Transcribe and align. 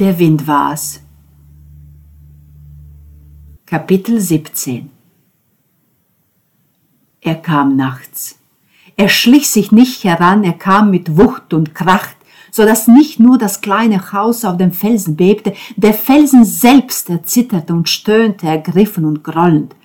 Der 0.00 0.18
Wind 0.18 0.46
war's. 0.46 1.02
Kapitel 3.66 4.18
17 4.18 4.88
Er 7.20 7.34
kam 7.34 7.76
nachts. 7.76 8.38
Er 8.96 9.10
schlich 9.10 9.50
sich 9.50 9.72
nicht 9.72 10.02
heran, 10.04 10.42
er 10.42 10.54
kam 10.54 10.90
mit 10.90 11.18
Wucht 11.18 11.52
und 11.52 11.74
Kracht, 11.74 12.16
so 12.50 12.64
dass 12.64 12.88
nicht 12.88 13.20
nur 13.20 13.36
das 13.36 13.60
kleine 13.60 14.10
Haus 14.12 14.46
auf 14.46 14.56
dem 14.56 14.72
Felsen 14.72 15.16
bebte, 15.16 15.52
der 15.76 15.92
Felsen 15.92 16.46
selbst 16.46 17.10
erzitterte 17.10 17.74
und 17.74 17.90
stöhnte, 17.90 18.46
ergriffen 18.46 19.04
und 19.04 19.22
grollend. 19.22 19.76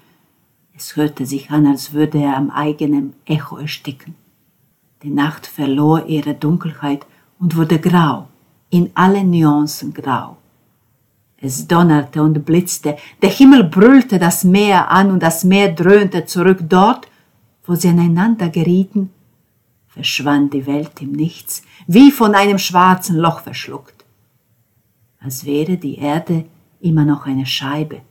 Es 0.77 0.95
hörte 0.95 1.25
sich 1.25 1.51
an, 1.51 1.67
als 1.67 1.91
würde 1.91 2.19
er 2.19 2.37
am 2.37 2.51
eigenen 2.51 3.15
Echo 3.25 3.57
ersticken. 3.57 4.15
Die 5.03 5.09
Nacht 5.09 5.45
verlor 5.45 6.05
ihre 6.05 6.35
Dunkelheit 6.35 7.05
und 7.37 7.57
wurde 7.57 7.81
grau, 7.81 8.29
in 8.69 8.91
allen 8.93 9.29
Nuancen 9.31 9.93
grau. 9.93 10.37
Es 11.37 11.67
donnerte 11.67 12.21
und 12.21 12.45
blitzte, 12.45 12.97
der 13.21 13.29
Himmel 13.29 13.65
brüllte 13.65 14.19
das 14.19 14.43
Meer 14.43 14.89
an 14.89 15.11
und 15.11 15.21
das 15.21 15.43
Meer 15.43 15.73
dröhnte 15.73 16.25
zurück 16.25 16.59
dort, 16.67 17.07
wo 17.65 17.75
sie 17.75 17.89
aneinander 17.89 18.49
gerieten, 18.49 19.11
verschwand 19.87 20.53
die 20.53 20.65
Welt 20.65 21.01
im 21.01 21.11
Nichts, 21.11 21.63
wie 21.87 22.11
von 22.11 22.35
einem 22.35 22.57
schwarzen 22.57 23.17
Loch 23.17 23.41
verschluckt. 23.41 24.05
Als 25.19 25.45
wäre 25.45 25.77
die 25.77 25.97
Erde 25.97 26.45
immer 26.81 27.05
noch 27.05 27.25
eine 27.25 27.45
Scheibe, 27.45 28.01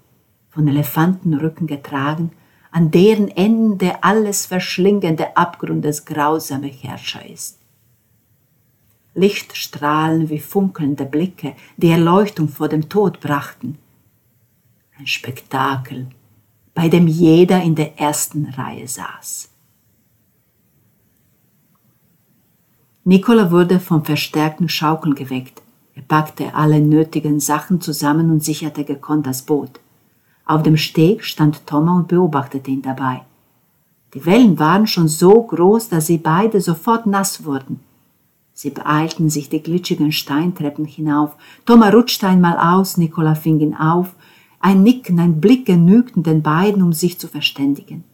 von 0.51 0.69
Elefantenrücken 0.69 1.67
getragen, 1.67 2.33
an 2.71 2.91
deren 2.91 3.29
Enden 3.29 3.79
der 3.79 4.05
alles 4.05 4.47
verschlingende 4.47 5.37
Abgrund 5.37 5.85
des 5.85 6.05
grausamen 6.05 6.71
Herrscher 6.71 7.25
ist. 7.25 7.59
Lichtstrahlen 9.15 10.29
wie 10.29 10.41
funkelnde 10.41 11.05
Blicke, 11.05 11.55
die 11.77 11.91
Erleuchtung 11.91 12.49
vor 12.49 12.69
dem 12.69 12.89
Tod 12.89 13.21
brachten. 13.21 13.79
Ein 14.99 15.07
Spektakel, 15.07 16.09
bei 16.75 16.89
dem 16.89 17.07
jeder 17.07 17.63
in 17.63 17.75
der 17.75 17.99
ersten 17.99 18.47
Reihe 18.47 18.87
saß. 18.89 19.51
Nicola 23.05 23.51
wurde 23.51 23.81
vom 23.81 24.05
verstärkten 24.05 24.69
Schaukeln 24.69 25.15
geweckt. 25.15 25.63
Er 25.95 26.03
packte 26.03 26.55
alle 26.55 26.81
nötigen 26.81 27.39
Sachen 27.39 27.81
zusammen 27.81 28.31
und 28.31 28.43
sicherte 28.43 28.85
gekonnt 28.85 29.27
das 29.27 29.43
Boot. 29.43 29.79
Auf 30.47 30.63
dem 30.63 30.77
Steg 30.77 31.25
stand 31.25 31.67
Thomas 31.67 32.01
und 32.01 32.09
beobachtete 32.09 32.71
ihn 32.71 32.83
dabei. 32.83 33.23
Die 34.15 34.25
Wellen 34.27 34.59
waren 34.59 34.87
schon 34.87 35.09
so 35.09 35.43
groß, 35.43 35.89
dass 35.89 36.07
sie 36.07 36.19
beide 36.19 36.61
sofort 36.61 37.07
nass 37.07 37.45
wurden. 37.45 37.81
Sie 38.55 38.71
beeilten 38.71 39.29
sich 39.29 39.49
die 39.49 39.61
glitschigen 39.61 40.13
Steintreppen 40.13 40.85
hinauf. 40.85 41.37
Thomas 41.67 41.93
rutschte 41.93 42.29
einmal 42.29 42.57
aus, 42.57 42.97
Nicola 42.97 43.35
fing 43.35 43.59
ihn 43.59 43.75
auf. 43.75 44.15
Ein 44.61 44.85
Nicken, 44.85 45.19
ein 45.19 45.41
Blick 45.41 45.67
genügten 45.67 46.23
den 46.23 46.43
beiden, 46.43 46.81
um 46.83 46.93
sich 46.93 47.19
zu 47.19 47.27
verständigen. 47.27 48.05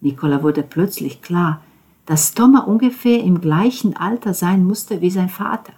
Nicola 0.00 0.42
wurde 0.42 0.62
plötzlich 0.62 1.20
klar, 1.20 1.60
dass 2.06 2.32
Thomas 2.32 2.66
ungefähr 2.66 3.22
im 3.22 3.40
gleichen 3.40 3.94
Alter 3.94 4.32
sein 4.32 4.64
musste 4.64 5.02
wie 5.02 5.10
sein 5.10 5.28
Vater. 5.28 5.74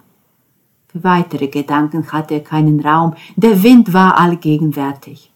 Für 0.87 1.03
weitere 1.03 1.47
Gedanken 1.47 2.09
hatte 2.11 2.35
er 2.35 2.43
keinen 2.43 2.79
Raum, 2.79 3.15
der 3.35 3.63
Wind 3.63 3.91
war 3.93 4.17
allgegenwärtig. 4.17 5.31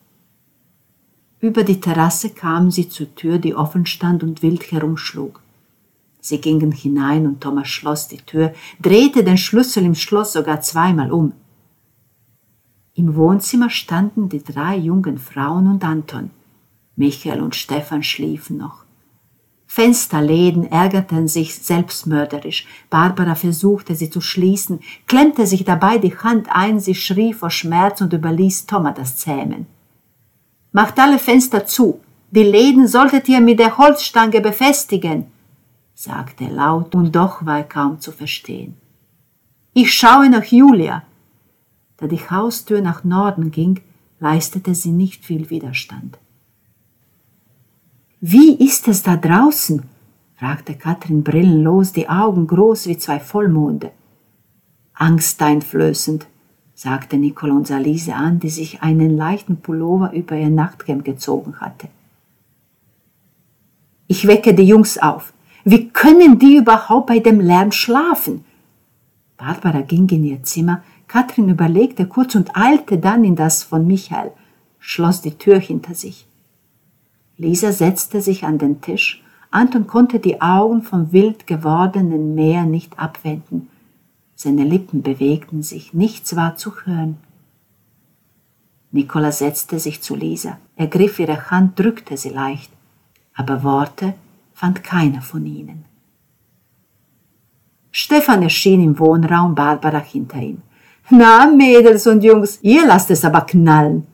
Über 1.42 1.64
die 1.64 1.82
Terrasse 1.82 2.30
kamen 2.30 2.72
sie 2.72 2.88
zur 2.88 3.14
Tür, 3.14 3.40
die 3.40 3.56
offen 3.56 3.86
stand 3.86 4.24
und 4.24 4.42
wild 4.42 4.72
herumschlug. 4.72 5.42
Sie 6.26 6.42
gingen 6.42 6.72
hinein 6.72 7.28
und 7.28 7.42
Thomas 7.42 7.68
schloss 7.68 8.08
die 8.08 8.18
Tür, 8.18 8.52
drehte 8.82 9.24
den 9.24 9.38
Schlüssel 9.38 9.86
im 9.86 9.94
Schloss 9.94 10.34
sogar 10.34 10.60
zweimal 10.60 11.12
um. 11.12 11.34
Im 12.96 13.16
Wohnzimmer 13.16 13.70
standen 13.70 14.28
die 14.28 14.44
drei 14.44 14.76
jungen 14.76 15.20
Frauen 15.20 15.68
und 15.68 15.84
Anton. 15.84 16.32
Michael 16.96 17.42
und 17.42 17.54
Stefan 17.54 18.02
schliefen 18.02 18.58
noch. 18.58 18.86
Fensterläden 19.68 20.66
ärgerten 20.72 21.28
sich 21.28 21.54
selbstmörderisch. 21.54 22.66
Barbara 22.90 23.36
versuchte 23.36 23.94
sie 23.94 24.10
zu 24.10 24.20
schließen, 24.20 24.80
klemmte 25.06 25.46
sich 25.46 25.64
dabei 25.64 26.00
die 26.00 26.18
Hand 26.18 26.48
ein, 26.50 26.80
sie 26.80 26.96
schrie 26.96 27.34
vor 27.34 27.52
Schmerz 27.52 28.02
und 28.02 28.14
überließ 28.14 28.66
Thomas 28.66 28.96
das 28.96 29.16
Zähmen. 29.18 29.68
Macht 30.72 30.98
alle 30.98 31.20
Fenster 31.20 31.68
zu. 31.68 32.00
Die 32.32 32.42
Läden 32.42 32.88
solltet 32.88 33.30
ihr 33.30 33.42
mit 33.42 33.60
der 33.60 33.78
Holzstange 33.78 34.42
befestigen, 34.42 35.28
sagte 35.96 36.44
er 36.44 36.52
laut, 36.52 36.94
und 36.94 37.16
doch 37.16 37.46
war 37.46 37.60
er 37.60 37.64
kaum 37.64 38.00
zu 38.00 38.12
verstehen. 38.12 38.76
Ich 39.74 39.94
schaue 39.94 40.30
nach 40.30 40.44
Julia. 40.44 41.04
Da 41.98 42.08
die 42.08 42.30
Haustür 42.30 42.82
nach 42.82 43.04
Norden 43.04 43.52
ging, 43.52 43.80
leistete 44.20 44.76
sie 44.76 44.92
nicht 44.92 45.26
viel 45.26 45.50
Widerstand. 45.50 46.18
Wie 48.20 48.54
ist 48.56 48.88
es 48.88 49.04
da 49.04 49.16
draußen? 49.16 49.84
fragte 50.36 50.76
Katrin 50.76 51.24
brillenlos, 51.24 51.94
die 51.94 52.10
Augen 52.10 52.48
groß 52.48 52.88
wie 52.88 52.98
zwei 52.98 53.20
Vollmonde. 53.20 53.92
Angsteinflößend, 54.94 56.28
sagte 56.74 57.18
Nicola 57.18 57.54
und 57.54 57.68
sah 57.68 57.78
Lise 57.78 58.16
an, 58.16 58.40
die 58.40 58.50
sich 58.50 58.82
einen 58.82 59.16
leichten 59.16 59.58
Pullover 59.58 60.12
über 60.12 60.36
ihr 60.36 60.50
Nachthemd 60.50 61.06
gezogen 61.06 61.62
hatte. 61.62 61.88
Ich 64.08 64.28
wecke 64.28 64.54
die 64.54 64.64
Jungs 64.64 64.98
auf. 64.98 65.34
Wie 65.68 65.90
können 65.90 66.38
die 66.38 66.58
überhaupt 66.58 67.08
bei 67.08 67.18
dem 67.18 67.40
Lärm 67.40 67.72
schlafen? 67.72 68.46
Barbara 69.36 69.82
ging 69.82 70.08
in 70.10 70.24
ihr 70.24 70.44
Zimmer, 70.44 70.84
Katrin 71.08 71.50
überlegte 71.50 72.06
kurz 72.06 72.36
und 72.36 72.56
eilte 72.56 73.00
dann 73.00 73.24
in 73.24 73.36
das 73.36 73.64
von 73.64 73.88
Michael, 73.88 74.32
schloss 74.78 75.22
die 75.22 75.40
Tür 75.40 75.60
hinter 75.60 75.96
sich. 75.96 76.28
Lisa 77.38 77.72
setzte 77.72 78.22
sich 78.22 78.44
an 78.44 78.60
den 78.60 78.80
Tisch, 78.82 79.24
Anton 79.50 79.88
konnte 79.88 80.20
die 80.20 80.40
Augen 80.40 80.84
vom 80.84 81.12
wild 81.12 81.48
gewordenen 81.48 82.36
Meer 82.36 82.66
nicht 82.66 83.00
abwenden. 83.00 83.68
Seine 84.36 84.66
Lippen 84.66 85.02
bewegten 85.02 85.64
sich, 85.64 85.96
nichts 85.96 86.36
war 86.36 86.58
zu 86.58 86.74
hören. 86.86 87.18
Nicola 88.92 89.32
setzte 89.32 89.80
sich 89.80 90.04
zu 90.04 90.16
Lisa, 90.16 90.60
ergriff 90.76 91.18
ihre 91.18 91.50
Hand, 91.50 91.80
drückte 91.80 92.18
sie 92.18 92.30
leicht, 92.30 92.72
aber 93.34 93.64
Worte 93.64 94.14
fand 94.56 94.84
keiner 94.84 95.22
von 95.22 95.46
ihnen. 95.46 95.86
Stefan 97.92 98.42
erschien 98.42 98.82
im 98.82 98.98
Wohnraum, 98.98 99.54
Barbara 99.54 100.00
hinter 100.00 100.42
ihm. 100.42 100.62
Na, 101.10 101.46
Mädels 101.46 102.08
und 102.08 102.24
Jungs, 102.24 102.60
ihr 102.62 102.88
lasst 102.88 103.12
es 103.12 103.24
aber 103.24 103.42
knallen. 103.42 104.08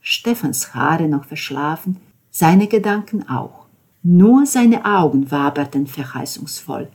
Stefans 0.00 0.74
Haare 0.74 1.08
noch 1.08 1.24
verschlafen, 1.24 1.96
seine 2.30 2.68
Gedanken 2.68 3.28
auch. 3.28 3.66
Nur 4.02 4.46
seine 4.46 4.84
Augen 4.84 5.30
waberten 5.30 5.86
verheißungsvoll. 5.86 6.88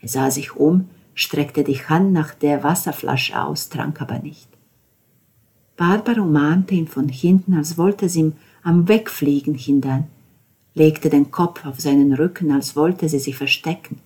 Er 0.00 0.08
sah 0.08 0.30
sich 0.30 0.56
um, 0.56 0.88
streckte 1.14 1.62
die 1.62 1.78
Hand 1.78 2.12
nach 2.12 2.34
der 2.34 2.64
Wasserflasche 2.64 3.40
aus, 3.40 3.68
trank 3.68 4.00
aber 4.00 4.18
nicht. 4.20 4.48
Barbara 5.76 6.22
umarmte 6.22 6.74
ihn 6.74 6.88
von 6.88 7.08
hinten, 7.08 7.54
als 7.54 7.76
wollte 7.76 8.08
sie 8.08 8.20
ihm 8.20 8.32
am 8.62 8.88
Wegfliegen 8.88 9.54
hindern, 9.54 10.08
legte 10.76 11.08
den 11.08 11.30
Kopf 11.30 11.64
auf 11.64 11.80
seinen 11.80 12.12
Rücken, 12.12 12.52
als 12.52 12.76
wollte 12.76 13.08
sie 13.08 13.18
sich 13.18 13.36
verstecken. 13.36 13.98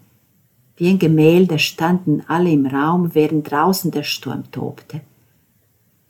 Wie 0.76 0.88
ein 0.88 0.98
Gemälde 0.98 1.58
standen 1.58 2.22
alle 2.28 2.50
im 2.50 2.64
Raum, 2.64 3.14
während 3.14 3.50
draußen 3.50 3.90
der 3.90 4.04
Sturm 4.04 4.50
tobte. 4.52 5.02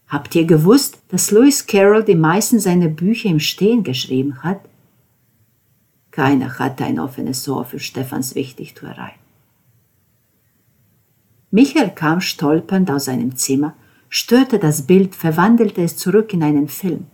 Habt 0.06 0.34
ihr 0.34 0.44
gewusst, 0.44 0.98
dass 1.08 1.30
Lewis 1.30 1.66
Carroll 1.66 2.04
die 2.04 2.14
meisten 2.14 2.60
seiner 2.60 2.88
Bücher 2.88 3.30
im 3.30 3.40
Stehen 3.40 3.82
geschrieben 3.82 4.42
hat? 4.42 4.60
Keiner 6.10 6.58
hatte 6.58 6.84
ein 6.84 7.00
offenes 7.00 7.48
Ohr 7.48 7.64
für 7.64 7.78
Stephans 7.78 8.34
Wichtigtuerei. 8.34 9.14
Michael 11.50 11.90
kam 11.90 12.20
stolpernd 12.20 12.90
aus 12.90 13.06
seinem 13.06 13.34
Zimmer, 13.34 13.74
störte 14.08 14.58
das 14.58 14.82
Bild, 14.82 15.14
verwandelte 15.14 15.82
es 15.82 15.96
zurück 15.96 16.34
in 16.34 16.42
einen 16.42 16.68
Film. 16.68 17.06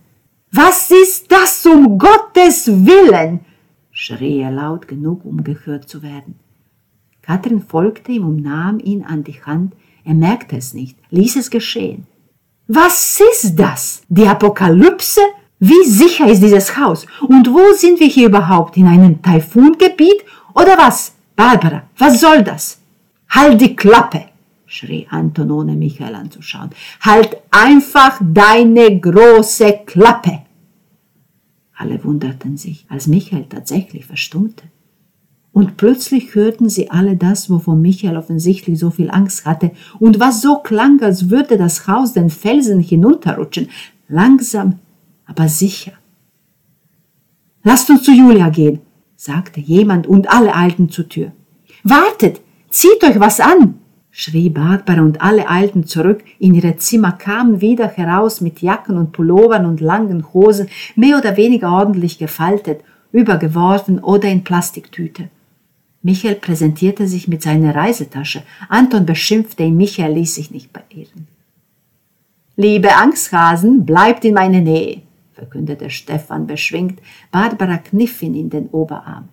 Was 0.51 0.91
ist 0.91 1.31
das 1.31 1.65
um 1.65 1.97
Gottes 1.97 2.67
Willen? 2.67 3.41
schrie 3.91 4.39
er 4.39 4.51
laut 4.51 4.87
genug, 4.87 5.25
um 5.25 5.43
gehört 5.43 5.89
zu 5.89 6.01
werden. 6.03 6.35
Katrin 7.21 7.61
folgte 7.61 8.11
ihm 8.13 8.25
und 8.25 8.41
nahm 8.41 8.79
ihn 8.79 9.03
an 9.03 9.23
die 9.23 9.41
Hand. 9.43 9.73
Er 10.05 10.13
merkte 10.13 10.55
es 10.55 10.73
nicht, 10.73 10.97
ließ 11.09 11.35
es 11.35 11.49
geschehen. 11.49 12.07
Was 12.67 13.19
ist 13.33 13.55
das? 13.57 14.01
Die 14.07 14.27
Apokalypse? 14.27 15.21
Wie 15.59 15.83
sicher 15.85 16.27
ist 16.27 16.41
dieses 16.41 16.77
Haus? 16.77 17.05
Und 17.21 17.51
wo 17.51 17.73
sind 17.73 17.99
wir 17.99 18.07
hier 18.07 18.27
überhaupt? 18.27 18.77
In 18.77 18.87
einem 18.87 19.21
Taifungebiet? 19.21 20.23
Oder 20.53 20.77
was? 20.77 21.13
Barbara, 21.35 21.83
was 21.97 22.21
soll 22.21 22.43
das? 22.43 22.79
Halt 23.29 23.59
die 23.59 23.75
Klappe, 23.75 24.26
schrie 24.67 25.07
Anton 25.09 25.49
ohne 25.49 25.75
Michael 25.75 26.13
anzuschauen. 26.13 26.69
Halt 27.01 27.37
einfach 27.49 28.21
deine 28.21 28.99
große 28.99 29.79
Klappe. 29.85 30.41
Alle 31.75 32.03
wunderten 32.03 32.57
sich, 32.57 32.85
als 32.89 33.07
Michael 33.07 33.45
tatsächlich 33.49 34.05
verstummte. 34.05 34.65
Und 35.53 35.77
plötzlich 35.77 36.35
hörten 36.35 36.69
sie 36.69 36.91
alle 36.91 37.15
das, 37.15 37.49
wovon 37.49 37.81
Michael 37.81 38.17
offensichtlich 38.17 38.77
so 38.77 38.91
viel 38.91 39.09
Angst 39.09 39.45
hatte 39.45 39.71
und 39.99 40.19
was 40.19 40.41
so 40.41 40.57
klang, 40.59 41.01
als 41.01 41.31
würde 41.31 41.57
das 41.57 41.87
Haus 41.87 42.13
den 42.13 42.29
Felsen 42.29 42.79
hinunterrutschen, 42.79 43.69
langsam, 44.07 44.79
aber 45.25 45.47
sicher. 45.47 45.93
Lasst 47.63 47.89
uns 47.89 48.03
zu 48.03 48.11
Julia 48.11 48.49
gehen, 48.49 48.81
sagte 49.15 49.59
jemand 49.59 50.05
und 50.05 50.29
alle 50.29 50.55
eilten 50.55 50.89
zur 50.89 51.09
Tür. 51.09 51.31
Wartet, 51.83 52.41
zieht 52.69 53.03
euch 53.03 53.19
was 53.19 53.39
an, 53.39 53.79
schrie 54.19 54.49
Barbara 54.49 55.01
und 55.01 55.21
alle 55.21 55.47
eilten 55.47 55.85
zurück 55.85 56.23
in 56.39 56.55
ihre 56.55 56.75
Zimmer, 56.77 57.11
kamen 57.11 57.61
wieder 57.61 57.87
heraus 57.87 58.41
mit 58.41 58.63
Jacken 58.63 58.97
und 58.97 59.11
Pullovern 59.11 59.67
und 59.67 59.79
langen 59.79 60.33
Hosen, 60.33 60.69
mehr 60.95 61.19
oder 61.19 61.37
weniger 61.37 61.71
ordentlich 61.71 62.17
gefaltet, 62.17 62.81
übergeworfen 63.11 63.99
oder 63.99 64.27
in 64.27 64.43
Plastiktüte. 64.43 65.29
Michael 66.01 66.33
präsentierte 66.33 67.07
sich 67.07 67.27
mit 67.27 67.43
seiner 67.43 67.75
Reisetasche. 67.75 68.41
Anton 68.69 69.05
beschimpfte 69.05 69.61
ihn, 69.61 69.77
Michael 69.77 70.13
ließ 70.13 70.33
sich 70.33 70.49
nicht 70.49 70.73
beirren. 70.73 71.27
Liebe 72.55 72.95
Angsthasen, 72.95 73.85
bleibt 73.85 74.25
in 74.25 74.33
meiner 74.33 74.61
Nähe, 74.61 75.03
verkündete 75.33 75.91
Stefan 75.91 76.47
beschwingt. 76.47 76.99
Barbara 77.31 77.77
kniff 77.77 78.23
ihn 78.23 78.33
in 78.33 78.49
den 78.49 78.67
Oberarm. 78.69 79.29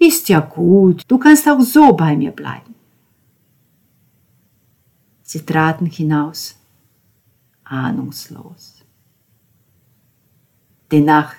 Ist 0.00 0.28
ja 0.28 0.40
gut, 0.40 1.02
du 1.06 1.16
kannst 1.16 1.48
auch 1.48 1.60
so 1.60 1.92
bei 1.92 2.16
mir 2.16 2.32
bleiben. 2.32 2.75
Sie 5.28 5.44
traten 5.44 5.86
hinaus, 5.86 6.54
ahnungslos. 7.64 8.76
Die 10.92 11.00
Nacht, 11.00 11.38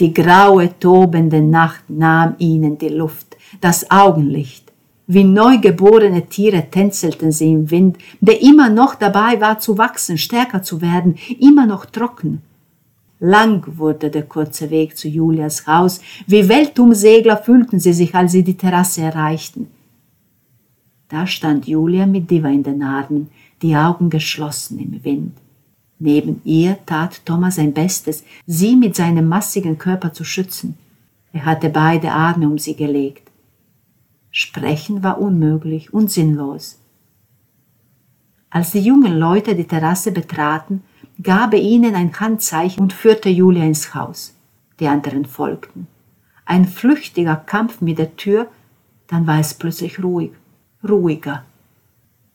die 0.00 0.14
graue, 0.14 0.70
tobende 0.78 1.42
Nacht 1.42 1.90
nahm 1.90 2.36
ihnen 2.38 2.78
die 2.78 2.88
Luft, 2.88 3.36
das 3.60 3.90
Augenlicht. 3.90 4.72
Wie 5.06 5.24
neugeborene 5.24 6.26
Tiere 6.26 6.70
tänzelten 6.70 7.32
sie 7.32 7.52
im 7.52 7.70
Wind, 7.70 7.98
der 8.22 8.40
immer 8.40 8.70
noch 8.70 8.94
dabei 8.94 9.38
war 9.42 9.58
zu 9.58 9.76
wachsen, 9.76 10.16
stärker 10.16 10.62
zu 10.62 10.80
werden, 10.80 11.16
immer 11.38 11.66
noch 11.66 11.84
trocken. 11.84 12.40
Lang 13.20 13.76
wurde 13.76 14.08
der 14.08 14.22
kurze 14.22 14.70
Weg 14.70 14.96
zu 14.96 15.06
Julias 15.06 15.66
Haus, 15.66 16.00
wie 16.26 16.48
Weltumsegler 16.48 17.36
fühlten 17.36 17.78
sie 17.78 17.92
sich, 17.92 18.14
als 18.14 18.32
sie 18.32 18.42
die 18.42 18.56
Terrasse 18.56 19.02
erreichten. 19.02 19.68
Da 21.14 21.28
stand 21.28 21.68
Julia 21.68 22.06
mit 22.06 22.28
Diva 22.28 22.48
in 22.48 22.64
den 22.64 22.82
Armen, 22.82 23.30
die 23.62 23.76
Augen 23.76 24.10
geschlossen 24.10 24.80
im 24.80 25.04
Wind. 25.04 25.36
Neben 26.00 26.40
ihr 26.42 26.76
tat 26.86 27.24
Thomas 27.24 27.54
sein 27.54 27.72
Bestes, 27.72 28.24
sie 28.48 28.74
mit 28.74 28.96
seinem 28.96 29.28
massigen 29.28 29.78
Körper 29.78 30.12
zu 30.12 30.24
schützen. 30.24 30.76
Er 31.32 31.44
hatte 31.44 31.68
beide 31.68 32.10
Arme 32.10 32.48
um 32.48 32.58
sie 32.58 32.74
gelegt. 32.74 33.30
Sprechen 34.32 35.04
war 35.04 35.20
unmöglich 35.20 35.94
und 35.94 36.10
sinnlos. 36.10 36.80
Als 38.50 38.72
die 38.72 38.80
jungen 38.80 39.16
Leute 39.16 39.54
die 39.54 39.68
Terrasse 39.68 40.10
betraten, 40.10 40.82
gab 41.22 41.54
er 41.54 41.60
ihnen 41.60 41.94
ein 41.94 42.12
Handzeichen 42.18 42.82
und 42.82 42.92
führte 42.92 43.28
Julia 43.28 43.62
ins 43.62 43.94
Haus. 43.94 44.34
Die 44.80 44.88
anderen 44.88 45.26
folgten. 45.26 45.86
Ein 46.44 46.64
flüchtiger 46.64 47.36
Kampf 47.36 47.80
mit 47.80 47.98
der 47.98 48.16
Tür, 48.16 48.48
dann 49.06 49.28
war 49.28 49.38
es 49.38 49.54
plötzlich 49.54 50.02
ruhig, 50.02 50.32
ruhiger. 50.88 51.44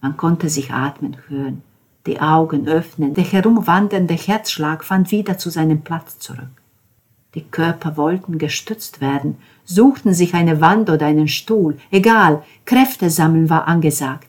Man 0.01 0.17
konnte 0.17 0.49
sich 0.49 0.71
atmen 0.71 1.17
hören, 1.27 1.61
die 2.05 2.21
Augen 2.21 2.67
öffnen, 2.67 3.13
der 3.13 3.23
herumwandernde 3.23 4.13
Herzschlag 4.13 4.83
fand 4.83 5.11
wieder 5.11 5.37
zu 5.37 5.49
seinem 5.49 5.81
Platz 5.81 6.19
zurück. 6.19 6.49
Die 7.35 7.43
Körper 7.43 7.97
wollten 7.97 8.37
gestützt 8.37 9.01
werden, 9.01 9.37
suchten 9.63 10.13
sich 10.13 10.33
eine 10.33 10.61
Wand 10.61 10.89
oder 10.89 11.05
einen 11.05 11.27
Stuhl, 11.27 11.77
egal, 11.91 12.43
Kräfte 12.65 13.09
sammeln 13.09 13.49
war 13.49 13.67
angesagt. 13.67 14.27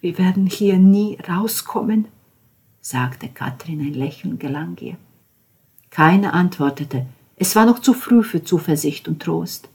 Wir 0.00 0.18
werden 0.18 0.46
hier 0.46 0.78
nie 0.78 1.18
rauskommen, 1.28 2.06
sagte 2.80 3.28
Katrin, 3.28 3.80
ein 3.80 3.94
Lächeln 3.94 4.38
gelang 4.38 4.76
ihr. 4.80 4.96
Keiner 5.90 6.34
antwortete, 6.34 7.06
es 7.36 7.54
war 7.54 7.66
noch 7.66 7.78
zu 7.78 7.94
früh 7.94 8.22
für 8.22 8.42
Zuversicht 8.42 9.08
und 9.08 9.22
Trost. 9.22 9.68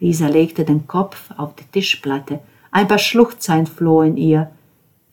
Lisa 0.00 0.28
legte 0.28 0.64
den 0.64 0.86
Kopf 0.86 1.30
auf 1.36 1.54
die 1.54 1.64
Tischplatte, 1.64 2.40
ein 2.70 2.88
paar 2.88 2.98
Schluchzein 2.98 3.66
flohen 3.66 4.16
ihr. 4.16 4.50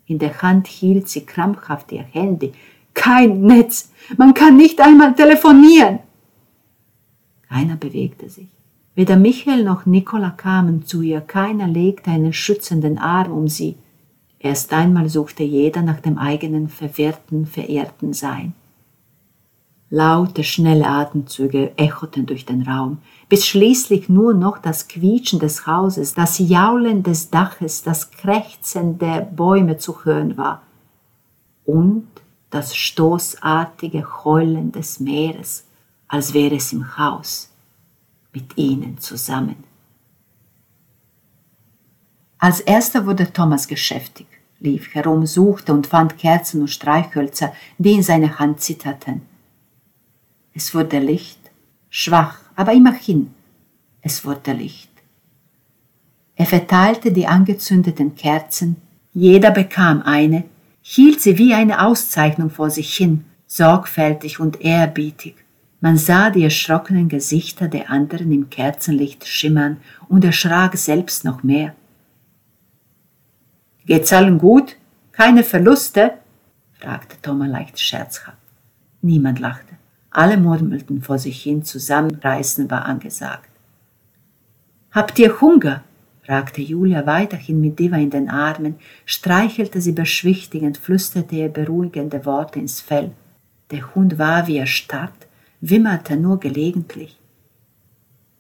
In 0.06 0.20
der 0.20 0.42
Hand 0.42 0.68
hielt 0.68 1.10
sie 1.10 1.26
krampfhaft 1.26 1.92
ihr 1.92 2.04
Handy. 2.04 2.54
Kein 2.94 3.42
Netz, 3.42 3.92
man 4.18 4.34
kann 4.34 4.58
nicht 4.58 4.80
einmal 4.80 5.14
telefonieren. 5.14 6.00
Keiner 7.50 7.76
bewegte 7.76 8.30
sich. 8.30 8.48
Weder 8.96 9.16
Michael 9.16 9.64
noch 9.64 9.86
Nicola 9.86 10.32
kamen 10.32 10.86
zu 10.86 11.02
ihr, 11.02 11.22
keiner 11.22 11.68
legte 11.68 12.10
einen 12.10 12.34
schützenden 12.34 12.98
Arm 12.98 13.32
um 13.32 13.48
sie. 13.48 13.76
Erst 14.40 14.74
einmal 14.74 15.10
suchte 15.10 15.44
jeder 15.44 15.82
nach 15.82 16.00
dem 16.00 16.18
eigenen 16.18 16.70
verwirrten, 16.70 17.46
verehrten 17.46 18.14
Sein. 18.14 18.54
Laute, 19.90 20.44
schnelle 20.44 20.86
Atemzüge 20.86 21.78
echoten 21.78 22.26
durch 22.26 22.46
den 22.46 22.64
Raum, 22.64 22.98
bis 23.30 23.48
schließlich 23.48 24.10
nur 24.10 24.34
noch 24.34 24.58
das 24.58 24.90
Quietschen 24.90 25.40
des 25.40 25.66
Hauses, 25.66 26.14
das 26.14 26.40
Jaulen 26.40 27.04
des 27.04 27.30
Daches, 27.30 27.84
das 27.84 28.12
Krächzen 28.12 28.98
der 28.98 29.22
Bäume 29.22 29.78
zu 29.78 30.04
hören 30.04 30.38
war 30.38 30.62
und 31.66 32.08
das 32.50 32.76
stoßartige 32.76 34.24
Heulen 34.24 34.72
des 34.74 35.00
Meeres, 35.00 35.66
als 36.08 36.34
wäre 36.34 36.56
es 36.56 36.74
im 36.74 36.98
Haus 36.98 37.50
mit 38.34 38.58
ihnen 38.58 38.98
zusammen. 38.98 39.64
Als 42.40 42.60
erster 42.60 43.06
wurde 43.06 43.32
Thomas 43.32 43.68
geschäftig, 43.68 44.28
lief 44.60 44.94
herum, 44.94 45.26
suchte 45.26 45.74
und 45.74 45.88
fand 45.88 46.18
Kerzen 46.18 46.62
und 46.62 46.68
Streichhölzer, 46.68 47.54
die 47.78 47.94
in 47.94 48.04
seiner 48.04 48.38
Hand 48.38 48.62
zitterten. 48.62 49.22
Es 50.58 50.74
wurde 50.74 50.98
Licht, 50.98 51.38
schwach, 51.92 52.40
aber 52.56 52.74
immerhin, 52.74 53.32
es 54.02 54.26
wurde 54.26 54.54
Licht. 54.54 54.90
Er 56.36 56.48
verteilte 56.48 57.12
die 57.12 57.28
angezündeten 57.28 58.16
Kerzen, 58.16 58.78
jeder 59.14 59.52
bekam 59.52 60.02
eine, 60.02 60.46
hielt 60.82 61.22
sie 61.22 61.38
wie 61.38 61.54
eine 61.54 61.86
Auszeichnung 61.86 62.50
vor 62.50 62.72
sich 62.72 62.98
hin, 62.98 63.26
sorgfältig 63.46 64.40
und 64.40 64.60
ehrbietig. 64.60 65.36
Man 65.80 66.00
sah 66.00 66.32
die 66.32 66.44
erschrockenen 66.44 67.08
Gesichter 67.08 67.68
der 67.68 67.92
anderen 67.92 68.32
im 68.32 68.50
Kerzenlicht 68.50 69.28
schimmern 69.28 69.78
und 70.10 70.26
erschrak 70.26 70.76
selbst 70.76 71.24
noch 71.24 71.44
mehr. 71.44 71.76
Geht's 73.86 74.12
allen 74.12 74.40
gut? 74.40 74.76
Keine 75.12 75.44
Verluste? 75.44 76.14
fragte 76.74 77.22
Thomas 77.22 77.48
leicht 77.48 77.80
scherzhaft. 77.80 78.40
Niemand 79.04 79.38
lachte. 79.38 79.78
Alle 80.10 80.38
murmelten 80.38 81.02
vor 81.02 81.20
sich 81.20 81.42
hin, 81.44 81.64
zusammenreißen 81.64 82.70
war 82.72 82.86
angesagt. 82.86 83.50
Habt 84.92 85.20
ihr 85.20 85.42
Hunger? 85.42 85.84
fragte 86.24 86.62
Julia 86.62 87.06
weiterhin 87.06 87.62
mit 87.62 87.80
Diva 87.80 87.98
in 87.98 88.10
den 88.10 88.30
Armen, 88.30 88.76
streichelte 89.06 89.80
sie 89.80 89.94
beschwichtigend, 89.94 90.78
flüsterte 90.78 91.36
ihr 91.36 91.50
beruhigende 91.50 92.26
Worte 92.26 92.60
ins 92.60 92.82
Fell. 92.82 93.12
Der 93.72 93.96
Hund 93.96 94.18
war 94.18 94.48
wie 94.48 94.58
erstarrt, 94.58 95.28
wimmerte 95.62 96.18
nur 96.18 96.40
gelegentlich. 96.40 97.18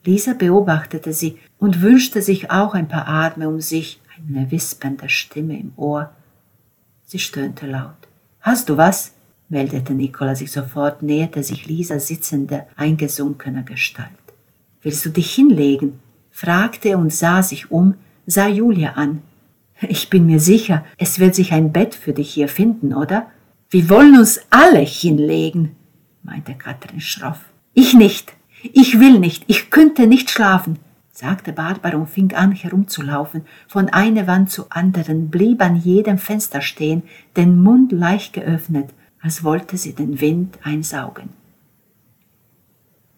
Lisa 0.05 0.33
beobachtete 0.33 1.11
sie 1.13 1.37
und 1.59 1.81
wünschte 1.81 2.21
sich 2.21 2.49
auch 2.49 2.73
ein 2.73 2.87
paar 2.87 3.07
Arme 3.07 3.47
um 3.47 3.61
sich, 3.61 4.01
eine 4.27 4.49
wispernde 4.51 5.09
Stimme 5.09 5.59
im 5.59 5.73
Ohr. 5.75 6.11
Sie 7.05 7.19
stöhnte 7.19 7.67
laut. 7.67 8.07
Hast 8.41 8.69
du 8.69 8.77
was? 8.77 9.13
Meldete 9.49 9.93
Nicola 9.93 10.35
sich 10.35 10.51
sofort, 10.51 11.01
näherte 11.01 11.43
sich 11.43 11.67
Lisa 11.67 11.99
sitzender, 11.99 12.67
eingesunkener 12.75 13.63
Gestalt. 13.63 14.09
Willst 14.81 15.05
du 15.05 15.09
dich 15.09 15.33
hinlegen? 15.33 15.99
fragte 16.31 16.97
und 16.97 17.11
sah 17.11 17.41
sich 17.41 17.71
um, 17.71 17.95
sah 18.25 18.47
Julia 18.47 18.91
an. 18.91 19.21
Ich 19.81 20.09
bin 20.09 20.25
mir 20.25 20.39
sicher, 20.39 20.85
es 20.97 21.19
wird 21.19 21.35
sich 21.35 21.51
ein 21.51 21.71
Bett 21.71 21.95
für 21.95 22.13
dich 22.13 22.31
hier 22.31 22.47
finden, 22.47 22.93
oder? 22.93 23.27
Wir 23.69 23.89
wollen 23.89 24.17
uns 24.17 24.39
alle 24.49 24.79
hinlegen, 24.79 25.75
meinte 26.23 26.53
Katrin 26.53 27.01
schroff. 27.01 27.39
Ich 27.73 27.93
nicht. 27.93 28.33
Ich 28.61 28.99
will 28.99 29.19
nicht. 29.19 29.43
Ich 29.47 29.69
könnte 29.69 30.07
nicht 30.07 30.29
schlafen 30.29 30.79
sagte 31.17 31.51
Barbara 31.51 31.97
und 31.97 32.09
fing 32.09 32.31
an 32.35 32.51
herumzulaufen, 32.51 33.41
von 33.67 33.89
einer 33.89 34.27
Wand 34.27 34.51
zur 34.51 34.67
anderen, 34.69 35.29
blieb 35.29 35.63
an 35.63 35.75
jedem 35.75 36.19
Fenster 36.19 36.61
stehen, 36.61 37.01
den 37.35 37.59
Mund 37.63 37.91
leicht 37.91 38.33
geöffnet, 38.33 38.91
als 39.21 39.43
wollte 39.43 39.77
sie 39.77 39.93
den 39.93 40.21
Wind 40.21 40.59
einsaugen. 40.63 41.29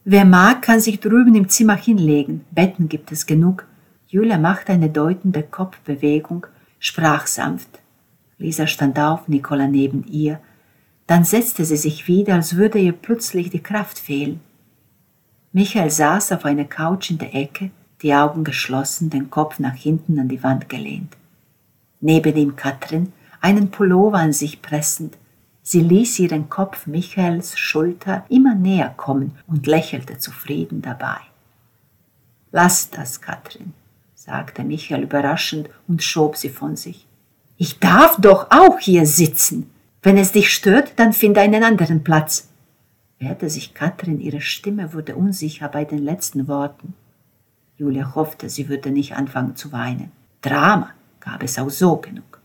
Wer 0.06 0.25
mag, 0.25 0.62
kann 0.62 0.79
sich 0.79 1.00
drüben 1.00 1.36
im 1.36 1.50
Zimmer 1.50 1.75
hinlegen, 1.75 2.46
Betten 2.51 2.89
gibt 2.89 3.12
es 3.12 3.25
genug. 3.25 3.65
Julia 4.08 4.38
machte 4.38 4.72
eine 4.72 4.89
deutende 4.89 5.44
Kopfbewegung, 5.44 6.48
sprach 6.79 7.27
sanft. 7.27 7.79
Lisa 8.39 8.65
stand 8.65 8.98
auf, 8.98 9.27
Nicola 9.27 9.68
neben 9.68 10.03
ihr. 10.06 10.39
Dann 11.06 11.25
setzte 11.25 11.65
sie 11.65 11.77
sich 11.77 12.08
wieder, 12.08 12.36
als 12.36 12.56
würde 12.56 12.79
ihr 12.79 12.94
plötzlich 12.94 13.50
die 13.50 13.62
Kraft 13.62 14.00
fehlen. 14.00 14.39
Michael 15.51 15.89
saß 15.89 16.32
auf 16.32 16.46
einer 16.46 16.65
Couch 16.65 17.12
in 17.12 17.18
der 17.18 17.36
Ecke, 17.36 17.72
die 18.01 18.13
Augen 18.13 18.44
geschlossen, 18.44 19.10
den 19.10 19.29
Kopf 19.29 19.60
nach 19.60 19.75
hinten 19.75 20.20
an 20.20 20.29
die 20.29 20.41
Wand 20.41 20.70
gelehnt. 20.70 21.18
Neben 22.01 22.36
ihm 22.36 22.56
Katrin, 22.56 23.12
einen 23.41 23.72
Pullover 23.72 24.20
an 24.20 24.34
sich 24.34 24.62
pressend. 24.62 25.18
Sie 25.62 25.82
ließ 25.82 26.20
ihren 26.20 26.50
Kopf 26.50 26.88
Michaels 26.88 27.58
Schulter 27.58 28.25
immer 28.30 28.56
näher 28.56 28.94
kommen 28.96 29.38
und 29.48 29.68
lächelte 29.68 30.18
zufrieden 30.18 30.82
dabei. 30.82 31.18
Lass 32.51 32.89
das, 32.89 33.22
Katrin, 33.22 33.74
sagte 34.16 34.63
Michael 34.63 35.04
überraschend 35.04 35.70
und 35.88 36.01
schob 36.04 36.38
sie 36.38 36.50
von 36.50 36.75
sich. 36.75 37.06
Ich 37.58 37.80
darf 37.80 38.16
doch 38.20 38.48
auch 38.50 38.80
hier 38.80 39.06
sitzen. 39.06 39.70
Wenn 40.01 40.18
es 40.18 40.32
dich 40.32 40.54
stört, 40.54 40.94
dann 40.96 41.13
finde 41.13 41.42
einen 41.42 41.63
anderen 41.63 42.04
Platz. 42.04 42.48
Wehrte 43.20 43.50
sich 43.50 43.74
Katrin, 43.74 44.22
ihre 44.22 44.39
Stimme 44.39 44.94
wurde 44.94 45.16
unsicher 45.16 45.68
bei 45.68 45.84
den 45.84 46.00
letzten 46.00 46.48
Worten. 46.48 46.94
Julia 47.78 48.16
hoffte, 48.16 48.50
sie 48.50 48.70
würde 48.70 48.92
nicht 48.92 49.16
anfangen 49.16 49.56
zu 49.56 49.72
weinen. 49.72 50.12
Drama 50.42 50.92
gab 51.20 51.44
es 51.44 51.60
auch 51.60 51.70
so 51.70 51.98
genug. 51.98 52.42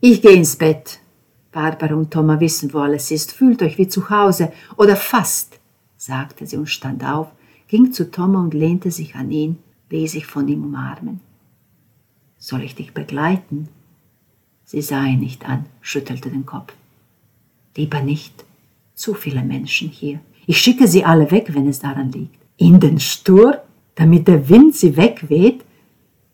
Ich 0.00 0.22
gehe 0.22 0.32
ins 0.32 0.56
Bett. 0.56 1.00
Barbara 1.58 1.96
und 1.96 2.12
Thomas 2.12 2.38
wissen, 2.38 2.72
wo 2.72 2.78
alles 2.78 3.10
ist. 3.10 3.32
Fühlt 3.32 3.62
euch 3.62 3.78
wie 3.78 3.88
zu 3.88 4.10
Hause 4.10 4.52
oder 4.76 4.94
fast, 4.94 5.58
sagte 5.96 6.46
sie 6.46 6.56
und 6.56 6.68
stand 6.68 7.02
auf, 7.02 7.32
ging 7.66 7.90
zu 7.92 8.12
Thomas 8.12 8.44
und 8.44 8.54
lehnte 8.54 8.92
sich 8.92 9.16
an 9.16 9.32
ihn, 9.32 9.58
ließ 9.90 10.12
sich 10.12 10.24
von 10.24 10.46
ihm 10.46 10.62
umarmen. 10.62 11.18
Soll 12.38 12.62
ich 12.62 12.76
dich 12.76 12.94
begleiten? 12.94 13.66
Sie 14.66 14.80
sah 14.82 15.04
ihn 15.04 15.18
nicht 15.18 15.48
an, 15.48 15.66
schüttelte 15.80 16.30
den 16.30 16.46
Kopf. 16.46 16.74
Lieber 17.76 18.02
nicht. 18.02 18.44
Zu 18.94 19.14
viele 19.14 19.42
Menschen 19.42 19.88
hier. 19.88 20.20
Ich 20.46 20.60
schicke 20.60 20.86
sie 20.86 21.04
alle 21.04 21.28
weg, 21.32 21.52
wenn 21.54 21.66
es 21.66 21.80
daran 21.80 22.12
liegt. 22.12 22.38
In 22.56 22.78
den 22.78 23.00
Sturm, 23.00 23.56
damit 23.96 24.28
der 24.28 24.48
Wind 24.48 24.76
sie 24.76 24.96
wegweht? 24.96 25.64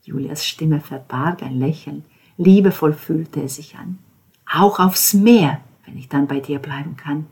Julias 0.03 0.45
Stimme 0.45 0.81
verbarg 0.81 1.43
ein 1.43 1.59
Lächeln. 1.59 2.05
Liebevoll 2.37 2.93
fühlte 2.93 3.41
er 3.41 3.49
sich 3.49 3.75
an. 3.77 3.99
Auch 4.57 4.79
aufs 4.79 5.15
Meer, 5.15 5.61
wenn 5.85 5.99
ich 5.99 6.09
dann 6.09 6.29
bei 6.29 6.39
dir 6.39 6.61
bleiben 6.61 6.97
kann. 6.97 7.27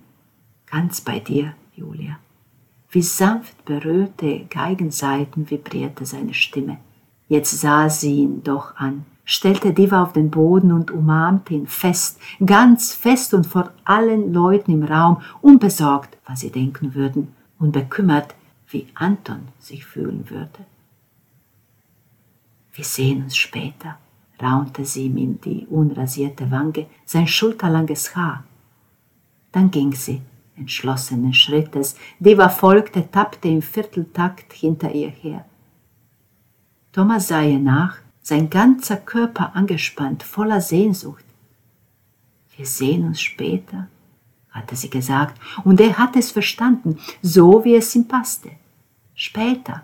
Ganz 0.66 1.00
bei 1.00 1.20
dir, 1.20 1.54
Julia. 1.76 2.18
Wie 2.90 3.02
sanft 3.02 3.64
berührte 3.64 4.46
Geigenseiten 4.50 5.48
vibrierte 5.48 6.04
seine 6.04 6.34
Stimme. 6.34 6.78
Jetzt 7.28 7.60
sah 7.60 7.88
sie 7.88 8.22
ihn 8.22 8.42
doch 8.42 8.74
an, 8.74 9.06
stellte 9.24 9.72
Diva 9.72 10.02
auf 10.02 10.12
den 10.12 10.32
Boden 10.32 10.72
und 10.72 10.90
umarmte 10.90 11.54
ihn 11.54 11.68
fest, 11.68 12.18
ganz 12.44 12.92
fest 12.92 13.34
und 13.34 13.46
vor 13.46 13.70
allen 13.84 14.32
Leuten 14.32 14.72
im 14.72 14.82
Raum, 14.82 15.22
unbesorgt, 15.40 16.18
was 16.26 16.40
sie 16.40 16.50
denken 16.50 16.96
würden, 16.96 17.28
und 17.58 17.70
bekümmert, 17.70 18.34
wie 18.68 18.88
Anton 18.94 19.48
sich 19.60 19.86
fühlen 19.86 20.28
würde. 20.28 20.66
Wir 22.72 22.84
sehen 22.84 23.22
uns 23.22 23.36
später, 23.36 23.96
raunte 24.42 24.84
sie 24.84 25.06
ihm 25.06 25.16
in 25.16 25.40
die 25.40 25.66
unrasierte 25.68 26.50
Wange, 26.50 26.86
sein 27.04 27.26
schulterlanges 27.26 28.16
Haar. 28.16 28.44
Dann 29.52 29.70
ging 29.70 29.92
sie, 29.92 30.20
entschlossenen 30.56 31.34
Schrittes. 31.34 31.96
Diva 32.18 32.48
folgte, 32.48 33.10
tappte 33.10 33.48
im 33.48 33.62
Vierteltakt 33.62 34.52
hinter 34.52 34.92
ihr 34.92 35.10
her. 35.10 35.44
Thomas 36.92 37.28
sah 37.28 37.42
ihr 37.42 37.58
nach, 37.58 37.98
sein 38.22 38.50
ganzer 38.50 38.96
Körper 38.96 39.56
angespannt, 39.56 40.22
voller 40.22 40.60
Sehnsucht. 40.60 41.24
Wir 42.56 42.66
sehen 42.66 43.06
uns 43.06 43.20
später, 43.20 43.88
hatte 44.50 44.76
sie 44.76 44.90
gesagt, 44.90 45.40
und 45.64 45.80
er 45.80 45.98
hat 45.98 46.16
es 46.16 46.30
verstanden, 46.30 46.98
so 47.22 47.64
wie 47.64 47.74
es 47.74 47.94
ihm 47.96 48.06
passte. 48.06 48.50
Später. 49.14 49.82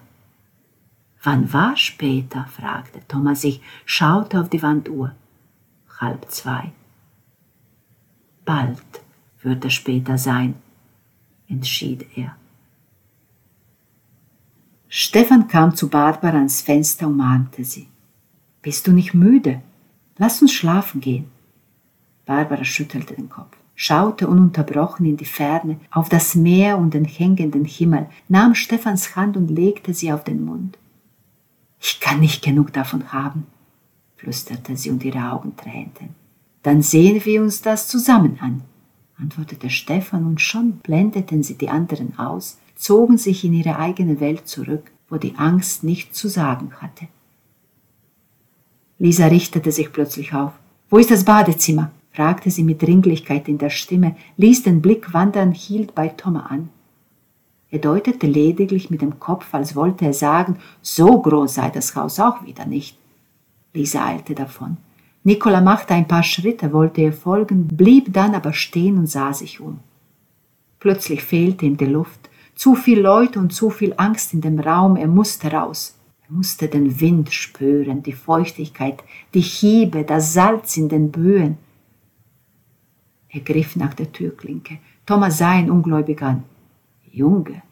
Wann 1.23 1.53
war 1.53 1.77
später? 1.77 2.47
fragte 2.47 3.01
Thomas 3.09 3.41
sich, 3.43 3.61
schaute 3.85 4.41
auf 4.41 4.49
die 4.49 4.63
Wanduhr. 4.63 5.15
Halb 6.01 6.31
zwei. 6.31 6.73
Bald 8.45 9.03
würde 9.43 9.71
später 9.71 10.17
sein, 10.17 10.55
entschied 11.49 12.07
er. 12.17 12.37
Stefan 14.89 15.49
kam 15.49 15.75
zu 15.75 15.89
Barbara 15.91 16.37
ans 16.37 16.63
Fenster 16.63 17.09
und 17.09 17.17
mahnte 17.17 17.65
sie. 17.65 17.89
Bist 18.63 18.87
du 18.87 18.93
nicht 18.93 19.13
müde? 19.13 19.61
Lass 20.17 20.41
uns 20.41 20.53
schlafen 20.53 21.01
gehen. 21.01 21.27
Barbara 22.25 22.65
schüttelte 22.65 23.15
den 23.15 23.29
Kopf, 23.29 23.57
schaute 23.75 24.29
ununterbrochen 24.29 25.05
in 25.07 25.17
die 25.17 25.25
Ferne, 25.25 25.79
auf 25.91 26.09
das 26.09 26.35
Meer 26.35 26.79
und 26.79 26.95
den 26.95 27.05
hängenden 27.05 27.65
Himmel, 27.65 28.09
nahm 28.29 28.55
Stefans 28.55 29.15
Hand 29.17 29.37
und 29.37 29.51
legte 29.51 29.95
sie 29.95 30.13
auf 30.13 30.25
den 30.25 30.45
Mund. 30.45 30.79
Ich 31.81 32.01
kann 32.01 32.21
nicht 32.21 32.43
genug 32.43 32.73
davon 32.73 33.13
haben, 33.13 33.47
flüsterte 34.17 34.77
sie 34.77 34.91
und 34.91 35.05
ihre 35.05 35.31
Augen 35.31 35.57
tränten. 35.57 36.15
Dann 36.63 36.83
sehen 36.83 37.25
wir 37.25 37.43
uns 37.43 37.63
das 37.63 37.89
zusammen 37.89 38.39
an 38.41 38.63
antwortete 39.21 39.71
Stefan, 39.71 40.25
und 40.25 40.41
schon 40.41 40.79
blendeten 40.79 41.43
sie 41.43 41.55
die 41.55 41.69
anderen 41.69 42.19
aus, 42.19 42.59
zogen 42.77 43.19
sich 43.19 43.45
in 43.45 43.53
ihre 43.53 43.79
eigene 43.79 44.21
Welt 44.21 44.47
zurück, 44.47 44.91
wo 45.09 45.17
die 45.17 45.35
Angst 45.37 45.85
nichts 45.85 46.19
zu 46.19 46.29
sagen 46.29 46.73
hatte. 46.81 47.09
Lisa 48.99 49.27
richtete 49.27 49.73
sich 49.73 49.93
plötzlich 49.93 50.35
auf. 50.35 50.53
Wo 50.91 50.99
ist 50.99 51.11
das 51.11 51.25
Badezimmer? 51.25 51.91
fragte 52.13 52.51
sie 52.51 52.65
mit 52.65 52.83
Dringlichkeit 52.83 53.49
in 53.49 53.59
der 53.59 53.71
Stimme, 53.71 54.17
ließ 54.39 54.65
den 54.65 54.83
Blick 54.83 55.13
wandern, 55.13 55.53
hielt 55.53 55.95
bei 55.95 56.09
Thomas 56.09 56.51
an. 56.51 56.69
Er 57.71 57.79
deutete 57.81 58.27
lediglich 58.27 58.89
mit 58.89 59.03
dem 59.03 59.21
Kopf, 59.21 59.53
als 59.53 59.77
wollte 59.77 60.07
er 60.07 60.15
sagen, 60.15 60.57
so 60.81 61.21
groß 61.21 61.55
sei 61.55 61.71
das 61.71 61.95
Haus 61.95 62.19
auch 62.19 62.45
wieder 62.45 62.65
nicht. 62.65 62.97
Lisa 63.75 64.07
eilte 64.07 64.35
davon. 64.35 64.79
Nicola 65.25 65.61
machte 65.61 65.93
ein 65.93 66.09
paar 66.09 66.23
Schritte, 66.23 66.73
wollte 66.73 67.03
ihr 67.03 67.13
folgen, 67.13 67.69
blieb 67.69 68.13
dann 68.13 68.35
aber 68.35 68.55
stehen 68.55 68.97
und 68.97 69.09
sah 69.09 69.35
sich 69.35 69.61
um. 69.61 69.81
Plötzlich 70.81 71.23
fehlte 71.23 71.67
ihm 71.67 71.77
die 71.77 71.85
Luft, 71.85 72.31
zu 72.55 72.75
viel 72.75 73.01
Leute 73.01 73.39
und 73.39 73.53
zu 73.53 73.69
viel 73.71 73.95
Angst 73.99 74.33
in 74.33 74.41
dem 74.41 74.59
Raum, 74.59 74.97
er 74.97 75.07
musste 75.07 75.53
raus. 75.53 75.95
Er 76.27 76.35
musste 76.35 76.69
den 76.69 77.01
Wind 77.01 77.33
spüren, 77.33 78.03
die 78.03 78.13
Feuchtigkeit, 78.13 79.03
die 79.35 79.41
Hiebe, 79.41 80.05
das 80.05 80.33
Salz 80.33 80.77
in 80.77 80.89
den 80.89 81.11
Böen. 81.11 81.59
Er 83.29 83.41
griff 83.41 83.77
nach 83.77 83.95
der 83.95 84.11
Türklinke. 84.11 84.79
Thomas 85.07 85.39
sah 85.39 85.59
ihn 85.59 85.71
ungläubig 85.71 86.23
an. 86.23 86.45
Junge, 87.13 87.63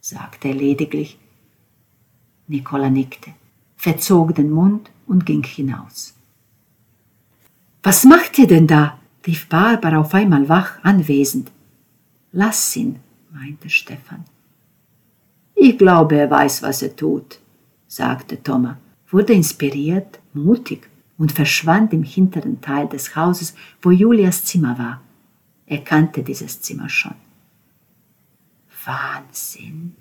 sagte 0.00 0.48
er 0.48 0.54
lediglich. 0.54 1.18
Nicola 2.48 2.90
nickte, 2.90 3.32
verzog 3.76 4.34
den 4.34 4.50
Mund 4.50 4.90
und 5.06 5.26
ging 5.26 5.44
hinaus. 5.44 6.14
Was 7.82 8.04
macht 8.04 8.38
ihr 8.38 8.46
denn 8.46 8.66
da? 8.66 8.98
rief 9.26 9.48
Barbara 9.48 9.98
auf 9.98 10.14
einmal 10.14 10.48
wach 10.48 10.82
anwesend. 10.82 11.50
Lass 12.32 12.76
ihn, 12.76 13.00
meinte 13.32 13.70
Stefan. 13.70 14.24
Ich 15.54 15.78
glaube, 15.78 16.16
er 16.16 16.30
weiß, 16.30 16.62
was 16.62 16.82
er 16.82 16.96
tut, 16.96 17.38
sagte 17.86 18.42
Thomas, 18.42 18.76
wurde 19.10 19.32
inspiriert, 19.32 20.18
mutig 20.32 20.88
und 21.18 21.30
verschwand 21.30 21.92
im 21.92 22.02
hinteren 22.02 22.60
Teil 22.60 22.88
des 22.88 23.14
Hauses, 23.14 23.54
wo 23.80 23.90
Julias 23.90 24.44
Zimmer 24.44 24.76
war. 24.78 25.00
Er 25.66 25.78
kannte 25.78 26.22
dieses 26.22 26.60
Zimmer 26.60 26.88
schon. 26.88 27.14
Wahnsinn, 28.84 29.94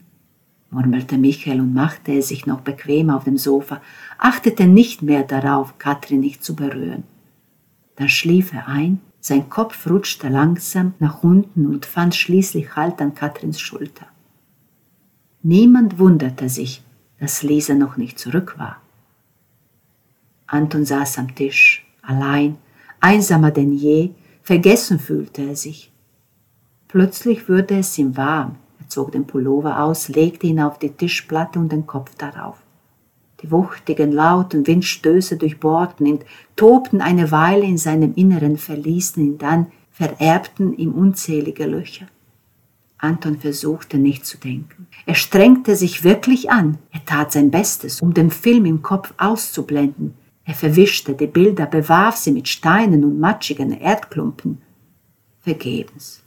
murmelte 0.69 1.17
Michael 1.17 1.59
und 1.59 1.73
machte 1.73 2.13
es 2.13 2.29
sich 2.29 2.45
noch 2.45 2.61
bequem 2.61 3.09
auf 3.09 3.25
dem 3.25 3.37
Sofa, 3.37 3.81
achtete 4.17 4.65
nicht 4.65 5.01
mehr 5.01 5.23
darauf, 5.23 5.77
Katrin 5.77 6.19
nicht 6.19 6.43
zu 6.43 6.55
berühren. 6.55 7.03
Dann 7.95 8.09
schlief 8.09 8.53
er 8.53 8.67
ein, 8.67 8.99
sein 9.19 9.49
Kopf 9.49 9.87
rutschte 9.87 10.29
langsam 10.29 10.93
nach 10.99 11.23
unten 11.23 11.67
und 11.67 11.85
fand 11.85 12.15
schließlich 12.15 12.75
Halt 12.75 13.01
an 13.01 13.13
Katrins 13.13 13.59
Schulter. 13.59 14.07
Niemand 15.43 15.99
wunderte 15.99 16.49
sich, 16.49 16.83
dass 17.19 17.43
Lisa 17.43 17.75
noch 17.75 17.97
nicht 17.97 18.17
zurück 18.17 18.55
war. 18.57 18.81
Anton 20.47 20.85
saß 20.85 21.19
am 21.19 21.35
Tisch, 21.35 21.85
allein, 22.01 22.57
einsamer 22.99 23.51
denn 23.51 23.71
je, 23.71 24.11
vergessen 24.41 24.99
fühlte 24.99 25.43
er 25.43 25.55
sich. 25.55 25.91
Plötzlich 26.87 27.47
wurde 27.47 27.77
es 27.77 27.97
ihm 27.97 28.17
warm, 28.17 28.57
zog 28.91 29.11
den 29.11 29.25
Pullover 29.25 29.81
aus, 29.83 30.09
legte 30.09 30.47
ihn 30.47 30.59
auf 30.59 30.77
die 30.77 30.91
Tischplatte 30.91 31.59
und 31.59 31.71
den 31.71 31.87
Kopf 31.87 32.15
darauf. 32.15 32.57
Die 33.41 33.49
wuchtigen, 33.49 34.11
lauten 34.11 34.67
Windstöße 34.67 35.37
durchbohrten 35.37 36.05
ihn, 36.05 36.19
tobten 36.55 37.01
eine 37.01 37.31
Weile 37.31 37.65
in 37.65 37.77
seinem 37.77 38.13
Inneren, 38.13 38.57
verließen 38.57 39.23
ihn 39.23 39.37
dann, 39.37 39.67
vererbten 39.89 40.77
ihm 40.77 40.93
unzählige 40.93 41.65
Löcher. 41.65 42.05
Anton 42.97 43.39
versuchte 43.39 43.97
nicht 43.97 44.27
zu 44.27 44.37
denken. 44.37 44.87
Er 45.07 45.15
strengte 45.15 45.75
sich 45.75 46.03
wirklich 46.03 46.51
an. 46.51 46.77
Er 46.91 47.03
tat 47.03 47.31
sein 47.31 47.49
Bestes, 47.49 47.99
um 47.99 48.13
den 48.13 48.29
Film 48.29 48.65
im 48.65 48.83
Kopf 48.83 49.11
auszublenden. 49.17 50.13
Er 50.43 50.53
verwischte 50.53 51.15
die 51.15 51.27
Bilder, 51.27 51.65
bewarf 51.65 52.17
sie 52.17 52.31
mit 52.31 52.47
Steinen 52.47 53.03
und 53.03 53.19
matschigen 53.19 53.71
Erdklumpen. 53.71 54.61
Vergebens. 55.39 56.21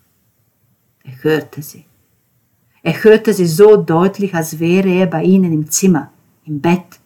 Er 1.05 1.23
hörte 1.23 1.63
sie. 1.63 1.85
Er 2.85 3.03
hörte 3.03 3.33
sie 3.33 3.47
so 3.47 3.79
deutlich, 3.79 4.35
als 4.35 4.59
wäre 4.59 4.91
er 4.91 5.07
bei 5.07 5.25
ihnen 5.25 5.55
im 5.55 5.71
Zimmer, 5.71 6.11
im 6.45 6.61
Bett. 6.61 7.01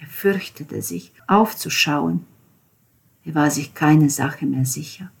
Er 0.00 0.08
fürchtete 0.08 0.82
sich, 0.82 1.12
aufzuschauen. 1.28 2.26
Er 3.24 3.36
war 3.36 3.48
sich 3.48 3.74
keine 3.74 4.10
Sache 4.10 4.44
mehr 4.44 4.64
sicher. 4.64 5.12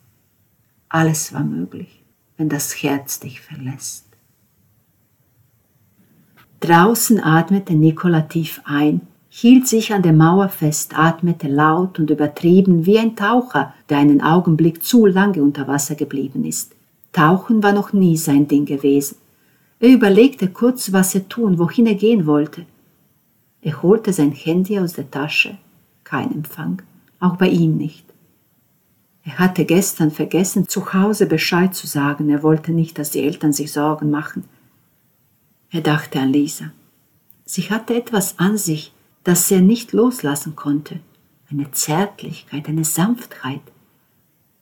Alles 0.88 1.32
war 1.32 1.44
möglich, 1.44 2.02
wenn 2.36 2.48
das 2.48 2.82
Herz 2.82 3.20
dich 3.20 3.40
verlässt. 3.40 4.06
Draußen 6.58 7.22
atmete 7.22 7.74
Nikola 7.74 8.22
tief 8.22 8.60
ein, 8.64 9.02
hielt 9.28 9.68
sich 9.68 9.92
an 9.92 10.02
der 10.02 10.12
Mauer 10.12 10.48
fest, 10.48 10.98
atmete 10.98 11.46
laut 11.46 12.00
und 12.00 12.10
übertrieben 12.10 12.84
wie 12.84 12.98
ein 12.98 13.14
Taucher, 13.14 13.74
der 13.88 13.98
einen 13.98 14.22
Augenblick 14.22 14.82
zu 14.82 15.06
lange 15.06 15.40
unter 15.40 15.68
Wasser 15.68 15.94
geblieben 15.94 16.44
ist. 16.44 16.74
Tauchen 17.12 17.62
war 17.62 17.72
noch 17.72 17.92
nie 17.92 18.16
sein 18.16 18.48
Ding 18.48 18.66
gewesen. 18.66 19.21
Er 19.82 19.88
überlegte 19.88 20.48
kurz, 20.48 20.92
was 20.92 21.12
er 21.16 21.28
tun, 21.28 21.58
wohin 21.58 21.86
er 21.88 21.96
gehen 21.96 22.24
wollte. 22.24 22.66
Er 23.62 23.82
holte 23.82 24.12
sein 24.12 24.30
Handy 24.30 24.78
aus 24.78 24.92
der 24.92 25.10
Tasche. 25.10 25.58
Kein 26.04 26.30
Empfang, 26.30 26.82
auch 27.18 27.34
bei 27.34 27.48
ihm 27.48 27.78
nicht. 27.78 28.04
Er 29.24 29.40
hatte 29.40 29.64
gestern 29.64 30.12
vergessen, 30.12 30.68
zu 30.68 30.92
Hause 30.94 31.26
Bescheid 31.26 31.74
zu 31.74 31.88
sagen. 31.88 32.30
Er 32.30 32.44
wollte 32.44 32.70
nicht, 32.70 32.96
dass 32.96 33.10
die 33.10 33.22
Eltern 33.22 33.52
sich 33.52 33.72
Sorgen 33.72 34.08
machen. 34.08 34.44
Er 35.72 35.80
dachte 35.80 36.20
an 36.20 36.32
Lisa. 36.32 36.70
Sie 37.44 37.62
hatte 37.62 37.96
etwas 37.96 38.38
an 38.38 38.56
sich, 38.56 38.92
das 39.24 39.50
er 39.50 39.62
nicht 39.62 39.92
loslassen 39.92 40.54
konnte. 40.54 41.00
Eine 41.50 41.72
Zärtlichkeit, 41.72 42.68
eine 42.68 42.84
Sanftheit. 42.84 43.62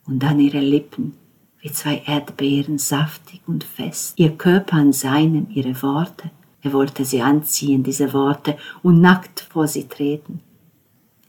Und 0.07 0.23
dann 0.23 0.41
ihre 0.41 0.61
Lippen, 0.61 1.13
wie 1.61 1.73
zwei 1.73 2.03
Erdbeeren, 2.07 2.79
saftig 2.79 3.41
und 3.47 3.65
fest. 3.65 4.15
Ihr 4.17 4.37
Körper 4.37 4.77
an 4.77 4.93
seinem, 4.93 5.47
ihre 5.51 5.83
Worte. 5.83 6.31
Er 6.63 6.73
wollte 6.73 7.05
sie 7.05 7.23
anziehen, 7.23 7.83
diese 7.83 8.13
Worte, 8.13 8.57
und 8.83 9.01
nackt 9.01 9.41
vor 9.41 9.67
sie 9.67 9.89
treten. 9.89 10.41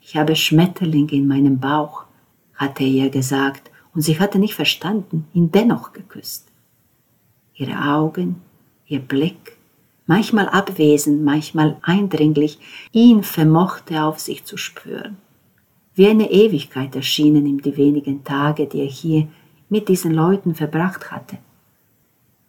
Ich 0.02 0.16
habe 0.16 0.36
Schmetterlinge 0.36 1.12
in 1.12 1.28
meinem 1.28 1.60
Bauch, 1.60 2.04
hatte 2.56 2.84
er 2.84 2.90
ihr 2.90 3.10
gesagt, 3.10 3.72
und 3.94 4.02
sie 4.02 4.20
hatte 4.20 4.40
nicht 4.40 4.56
verstanden, 4.56 5.26
ihn 5.34 5.52
dennoch 5.52 5.94
geküsst. 5.94 6.48
Ihre 7.54 7.78
Augen, 7.94 8.42
ihr 8.88 9.00
Blick, 9.00 9.58
manchmal 10.06 10.48
abwesend, 10.50 11.24
manchmal 11.24 11.78
eindringlich, 11.82 12.60
ihn 12.92 13.24
vermochte 13.24 14.04
auf 14.04 14.20
sich 14.20 14.46
zu 14.46 14.58
spüren. 14.58 15.18
Wie 15.94 16.08
eine 16.08 16.32
Ewigkeit 16.32 16.96
erschienen 16.96 17.46
ihm 17.46 17.62
die 17.62 17.76
wenigen 17.76 18.24
Tage, 18.24 18.68
die 18.68 18.80
er 18.80 18.90
hier 18.90 19.28
mit 19.72 19.88
diesen 19.88 20.12
Leuten 20.14 20.54
verbracht 20.54 21.12
hatte. 21.12 21.38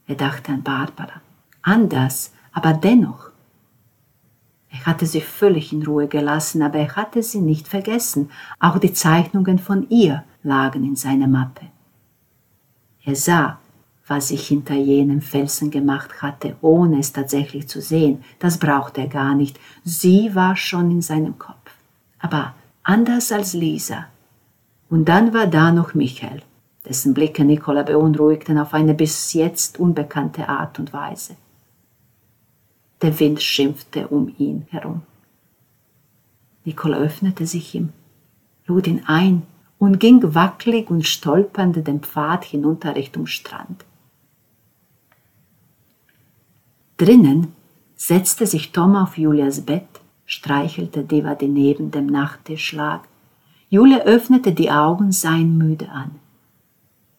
Er 0.06 0.16
dachte 0.16 0.52
an 0.52 0.62
Barbara. 0.62 1.22
Anders, 1.62 2.32
aber 2.52 2.72
dennoch. 2.72 3.30
Er 4.68 4.86
hatte 4.86 5.06
sie 5.06 5.20
völlig 5.20 5.72
in 5.72 5.84
Ruhe 5.84 6.08
gelassen, 6.08 6.62
aber 6.62 6.78
er 6.80 6.96
hatte 6.96 7.22
sie 7.22 7.40
nicht 7.40 7.68
vergessen. 7.68 8.30
Auch 8.58 8.78
die 8.78 8.92
Zeichnungen 8.92 9.60
von 9.60 9.88
ihr 9.88 10.24
lagen 10.42 10.84
in 10.84 10.96
seiner 10.96 11.28
Mappe. 11.28 11.66
Er 13.04 13.14
sah, 13.14 13.58
was 14.08 14.28
sich 14.28 14.48
hinter 14.48 14.74
jenem 14.74 15.20
Felsen 15.20 15.70
gemacht 15.70 16.22
hatte, 16.22 16.56
ohne 16.60 16.98
es 16.98 17.12
tatsächlich 17.12 17.68
zu 17.68 17.80
sehen. 17.80 18.24
Das 18.40 18.58
brauchte 18.58 19.02
er 19.02 19.08
gar 19.08 19.36
nicht. 19.36 19.60
Sie 19.84 20.34
war 20.34 20.56
schon 20.56 20.90
in 20.90 21.02
seinem 21.02 21.38
Kopf. 21.38 21.70
Aber 22.18 22.54
anders 22.82 23.30
als 23.30 23.52
Lisa. 23.52 24.06
Und 24.90 25.04
dann 25.04 25.32
war 25.32 25.46
da 25.46 25.70
noch 25.70 25.94
Michael, 25.94 26.42
dessen 26.88 27.14
Blicke 27.14 27.44
Nicola 27.44 27.82
beunruhigten 27.82 28.58
auf 28.58 28.74
eine 28.74 28.94
bis 28.94 29.32
jetzt 29.32 29.78
unbekannte 29.78 30.48
Art 30.48 30.78
und 30.78 30.92
Weise. 30.92 31.36
Der 33.00 33.18
Wind 33.18 33.42
schimpfte 33.42 34.08
um 34.08 34.34
ihn 34.38 34.66
herum. 34.70 35.02
Nicola 36.64 36.98
öffnete 36.98 37.46
sich 37.46 37.74
ihm, 37.74 37.92
lud 38.66 38.86
ihn 38.86 39.02
ein 39.06 39.42
und 39.78 39.98
ging 39.98 40.34
wackelig 40.34 40.90
und 40.90 41.06
stolpernd 41.06 41.86
den 41.86 42.00
Pfad 42.00 42.44
hinunter 42.44 42.94
Richtung 42.94 43.26
Strand. 43.26 43.84
Drinnen 46.96 47.52
setzte 47.96 48.46
sich 48.46 48.70
Tom 48.70 48.94
auf 48.94 49.18
Julias 49.18 49.62
Bett, 49.62 49.88
streichelte 50.24 51.02
Deva, 51.02 51.34
die 51.34 51.48
neben 51.48 51.90
dem 51.90 52.06
Nachttisch 52.06 52.72
lag. 52.72 53.00
Julia 53.70 53.98
öffnete 54.04 54.52
die 54.52 54.70
Augen, 54.70 55.10
sah 55.10 55.34
ihn 55.34 55.58
müde 55.58 55.88
an. 55.88 56.21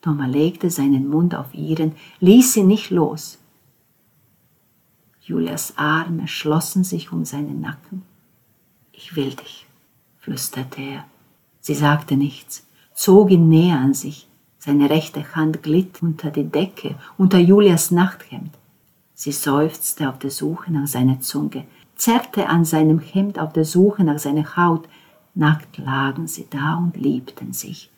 Thomas 0.04 0.30
legte 0.30 0.70
seinen 0.70 1.08
Mund 1.08 1.34
auf 1.34 1.54
ihren, 1.54 1.94
ließ 2.20 2.52
sie 2.52 2.63
nicht 2.63 2.92
los. 2.92 3.39
Julias 5.22 5.78
Arme 5.78 6.28
schlossen 6.28 6.84
sich 6.84 7.13
um 7.13 7.24
seinen 7.24 7.62
Nacken. 7.62 8.02
Ich 8.92 9.16
will 9.16 9.34
dich, 9.34 9.66
flüsterte 10.20 10.82
er. 10.82 11.06
Sie 11.62 11.74
sagte 11.74 12.18
nichts, 12.18 12.68
zog 12.94 13.32
ihn 13.32 13.48
näher 13.48 13.80
an 13.80 13.94
sich. 13.94 14.28
Seine 14.60 14.89
rechte 14.89 15.36
Hand 15.36 15.63
glitt 15.63 16.04
unter 16.04 16.32
die 16.32 16.50
Decke, 16.50 16.96
unter 17.18 17.39
Julias 17.39 17.89
Nachthemd. 17.89 18.52
Sie 19.13 19.32
seufzte 19.32 20.10
auf 20.10 20.20
der 20.20 20.32
Suche 20.32 20.70
nach 20.74 20.88
seiner 20.88 21.22
Zunge, 21.22 21.63
zerrte 21.96 22.50
an 22.50 22.66
seinem 22.66 23.00
Hemd 23.00 23.39
auf 23.39 23.54
der 23.54 23.63
Suche 23.63 24.04
nach 24.04 24.20
seiner 24.20 24.58
Haut. 24.58 24.89
Nackt 25.34 25.78
lagen 25.78 26.28
sie 26.28 26.48
da 26.50 26.76
und 26.76 26.98
liebten 26.98 27.54
sich, 27.54 27.89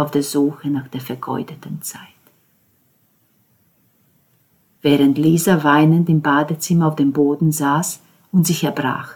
auf 0.00 0.10
der 0.10 0.22
Suche 0.22 0.68
nach 0.68 0.88
der 0.88 1.00
vergeudeten 1.00 1.82
Zeit. 1.82 2.00
Während 4.82 5.18
Lisa 5.18 5.62
weinend 5.62 6.08
im 6.08 6.22
Badezimmer 6.22 6.88
auf 6.88 6.96
dem 6.96 7.12
Boden 7.12 7.52
saß 7.52 8.00
und 8.32 8.46
sich 8.46 8.64
erbrach. 8.64 9.14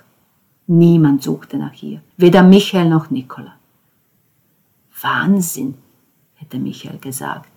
Niemand 0.66 1.22
suchte 1.22 1.56
nach 1.56 1.82
ihr, 1.82 2.00
weder 2.16 2.42
Michael 2.42 2.88
noch 2.88 3.10
Nicola. 3.10 3.54
Wahnsinn, 5.00 5.74
hätte 6.34 6.58
Michael 6.58 6.98
gesagt. 6.98 7.50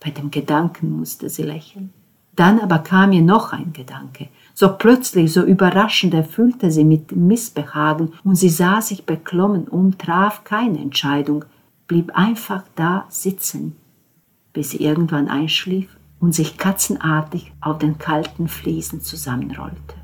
Bei 0.00 0.10
dem 0.10 0.30
Gedanken 0.30 0.98
musste 0.98 1.28
sie 1.28 1.42
lächeln. 1.42 1.92
Dann 2.36 2.60
aber 2.60 2.78
kam 2.78 3.12
ihr 3.12 3.22
noch 3.22 3.52
ein 3.52 3.72
Gedanke. 3.72 4.28
So 4.54 4.76
plötzlich, 4.76 5.32
so 5.32 5.42
überraschend 5.42 6.14
erfüllte 6.14 6.70
sie 6.70 6.84
mit 6.84 7.12
Missbehagen 7.12 8.12
und 8.24 8.36
sie 8.36 8.48
sah 8.48 8.80
sich 8.80 9.04
beklommen 9.04 9.68
um, 9.68 9.98
traf 9.98 10.44
keine 10.44 10.78
Entscheidung, 10.78 11.44
blieb 11.90 12.12
einfach 12.14 12.62
da 12.76 13.06
sitzen, 13.08 13.74
bis 14.52 14.70
sie 14.70 14.76
irgendwann 14.76 15.26
einschlief 15.26 15.88
und 16.20 16.32
sich 16.32 16.56
katzenartig 16.56 17.52
auf 17.60 17.78
den 17.78 17.98
kalten 17.98 18.46
Fliesen 18.46 19.00
zusammenrollte. 19.00 19.99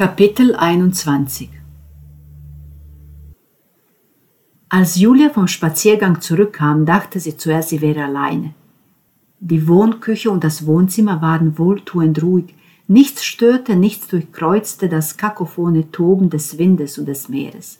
Kapitel 0.00 0.56
21 0.56 1.50
Als 4.70 4.96
Julia 4.96 5.28
vom 5.28 5.46
Spaziergang 5.46 6.22
zurückkam, 6.22 6.86
dachte 6.86 7.20
sie 7.20 7.36
zuerst, 7.36 7.68
sie 7.68 7.82
wäre 7.82 8.04
alleine. 8.04 8.54
Die 9.40 9.68
Wohnküche 9.68 10.30
und 10.30 10.42
das 10.42 10.64
Wohnzimmer 10.64 11.20
waren 11.20 11.58
wohltuend 11.58 12.22
ruhig, 12.22 12.54
nichts 12.88 13.26
störte, 13.26 13.76
nichts 13.76 14.08
durchkreuzte 14.08 14.88
das 14.88 15.18
kakophone 15.18 15.92
Toben 15.92 16.30
des 16.30 16.56
Windes 16.56 16.96
und 16.96 17.04
des 17.04 17.28
Meeres. 17.28 17.78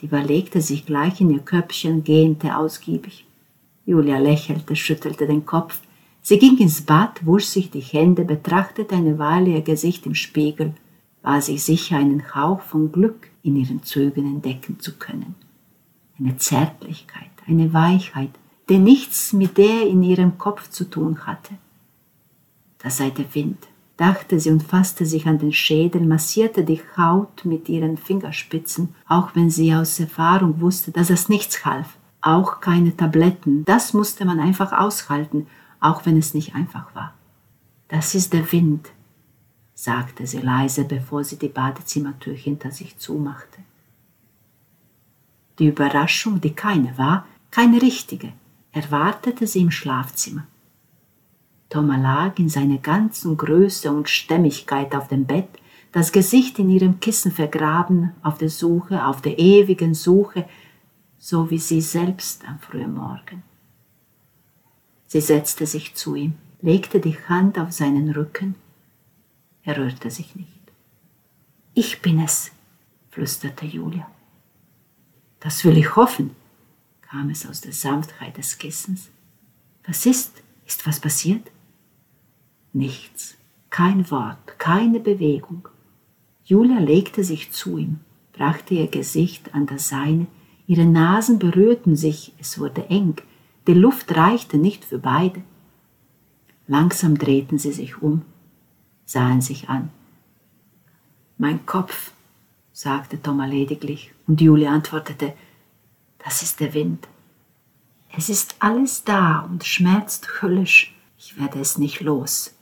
Die 0.00 0.06
überlegte 0.06 0.60
sich 0.60 0.84
gleich 0.84 1.20
in 1.20 1.30
ihr 1.30 1.44
Köpfchen, 1.44 2.02
gähnte 2.02 2.56
ausgiebig. 2.56 3.24
Julia 3.86 4.18
lächelte, 4.18 4.74
schüttelte 4.74 5.28
den 5.28 5.46
Kopf. 5.46 5.78
Sie 6.22 6.40
ging 6.40 6.58
ins 6.58 6.80
Bad, 6.80 7.24
wusch 7.24 7.44
sich 7.44 7.70
die 7.70 7.78
Hände, 7.78 8.24
betrachtete 8.24 8.96
eine 8.96 9.16
Weile 9.20 9.50
ihr 9.50 9.62
Gesicht 9.62 10.04
im 10.04 10.16
Spiegel– 10.16 10.74
war 11.22 11.40
sie 11.40 11.58
sicher, 11.58 11.96
einen 11.96 12.34
Hauch 12.34 12.60
von 12.60 12.92
Glück 12.92 13.28
in 13.42 13.56
ihren 13.56 13.82
Zügen 13.82 14.26
entdecken 14.26 14.80
zu 14.80 14.96
können. 14.98 15.34
Eine 16.18 16.36
Zärtlichkeit, 16.36 17.30
eine 17.46 17.72
Weichheit, 17.72 18.30
die 18.68 18.78
nichts 18.78 19.32
mit 19.32 19.56
der 19.58 19.86
in 19.86 20.02
ihrem 20.02 20.38
Kopf 20.38 20.68
zu 20.70 20.84
tun 20.84 21.26
hatte. 21.26 21.54
Da 22.78 22.90
sei 22.90 23.10
der 23.10 23.34
Wind, 23.34 23.58
dachte 23.96 24.38
sie 24.38 24.50
und 24.50 24.62
fasste 24.62 25.04
sich 25.04 25.26
an 25.26 25.38
den 25.38 25.52
Schädel, 25.52 26.06
massierte 26.06 26.64
die 26.64 26.80
Haut 26.96 27.44
mit 27.44 27.68
ihren 27.68 27.96
Fingerspitzen, 27.96 28.94
auch 29.08 29.34
wenn 29.34 29.50
sie 29.50 29.74
aus 29.74 29.98
Erfahrung 29.98 30.60
wusste, 30.60 30.92
dass 30.92 31.10
es 31.10 31.28
nichts 31.28 31.64
half. 31.64 31.98
Auch 32.20 32.60
keine 32.60 32.96
Tabletten, 32.96 33.64
das 33.64 33.92
musste 33.94 34.24
man 34.24 34.40
einfach 34.40 34.72
aushalten, 34.72 35.46
auch 35.80 36.04
wenn 36.06 36.16
es 36.16 36.34
nicht 36.34 36.54
einfach 36.54 36.94
war. 36.94 37.14
Das 37.88 38.14
ist 38.14 38.32
der 38.32 38.50
Wind, 38.52 38.90
sagte 39.78 40.26
sie 40.26 40.40
leise, 40.40 40.84
bevor 40.84 41.22
sie 41.22 41.38
die 41.38 41.46
Badezimmertür 41.46 42.34
hinter 42.34 42.72
sich 42.72 42.98
zumachte. 42.98 43.60
Die 45.60 45.68
Überraschung, 45.68 46.40
die 46.40 46.52
keine 46.52 46.98
war, 46.98 47.26
keine 47.52 47.80
richtige, 47.80 48.32
erwartete 48.72 49.46
sie 49.46 49.60
im 49.60 49.70
Schlafzimmer. 49.70 50.48
Thomas 51.70 52.02
lag 52.02 52.38
in 52.40 52.48
seiner 52.48 52.78
ganzen 52.78 53.36
Größe 53.36 53.92
und 53.92 54.08
Stämmigkeit 54.08 54.96
auf 54.96 55.06
dem 55.06 55.26
Bett, 55.26 55.48
das 55.92 56.10
Gesicht 56.10 56.58
in 56.58 56.70
ihrem 56.70 56.98
Kissen 56.98 57.30
vergraben, 57.30 58.14
auf 58.24 58.36
der 58.38 58.50
Suche, 58.50 59.06
auf 59.06 59.22
der 59.22 59.38
ewigen 59.38 59.94
Suche, 59.94 60.48
so 61.20 61.50
wie 61.50 61.58
sie 61.58 61.82
selbst 61.82 62.44
am 62.48 62.58
frühen 62.58 62.94
Morgen. 62.94 63.44
Sie 65.06 65.20
setzte 65.20 65.66
sich 65.66 65.94
zu 65.94 66.16
ihm, 66.16 66.32
legte 66.62 66.98
die 66.98 67.16
Hand 67.28 67.60
auf 67.60 67.70
seinen 67.70 68.10
Rücken. 68.10 68.56
Er 69.62 69.76
rührte 69.76 70.10
sich 70.10 70.34
nicht. 70.34 70.48
Ich 71.74 72.02
bin 72.02 72.20
es, 72.20 72.50
flüsterte 73.10 73.66
Julia. 73.66 74.10
Das 75.40 75.64
will 75.64 75.76
ich 75.78 75.94
hoffen, 75.96 76.34
kam 77.02 77.30
es 77.30 77.46
aus 77.46 77.60
der 77.60 77.72
Sanftheit 77.72 78.36
des 78.36 78.58
Kissens. 78.58 79.10
Was 79.86 80.06
ist? 80.06 80.42
Ist 80.66 80.86
was 80.86 81.00
passiert? 81.00 81.50
Nichts, 82.72 83.36
kein 83.70 84.10
Wort, 84.10 84.58
keine 84.58 85.00
Bewegung. 85.00 85.68
Julia 86.44 86.78
legte 86.78 87.24
sich 87.24 87.52
zu 87.52 87.78
ihm, 87.78 88.00
brachte 88.32 88.74
ihr 88.74 88.88
Gesicht 88.88 89.54
an 89.54 89.66
das 89.66 89.88
seine, 89.88 90.26
ihre 90.66 90.84
Nasen 90.84 91.38
berührten 91.38 91.96
sich, 91.96 92.34
es 92.38 92.58
wurde 92.58 92.86
eng, 92.88 93.16
die 93.66 93.74
Luft 93.74 94.14
reichte 94.14 94.58
nicht 94.58 94.84
für 94.84 94.98
beide. 94.98 95.42
Langsam 96.66 97.16
drehten 97.16 97.58
sie 97.58 97.72
sich 97.72 98.02
um, 98.02 98.22
sahen 99.08 99.40
sich 99.40 99.70
an. 99.70 99.88
Mein 101.38 101.64
Kopf, 101.64 102.12
sagte 102.72 103.20
Thomas 103.20 103.48
lediglich, 103.50 104.12
und 104.26 104.40
Julia 104.40 104.70
antwortete, 104.70 105.32
das 106.22 106.42
ist 106.42 106.60
der 106.60 106.74
Wind. 106.74 107.08
Es 108.14 108.28
ist 108.28 108.56
alles 108.58 109.04
da 109.04 109.40
und 109.40 109.64
schmerzt 109.64 110.42
höllisch, 110.42 110.94
ich 111.16 111.40
werde 111.40 111.58
es 111.58 111.78
nicht 111.78 112.02
los. 112.02 112.54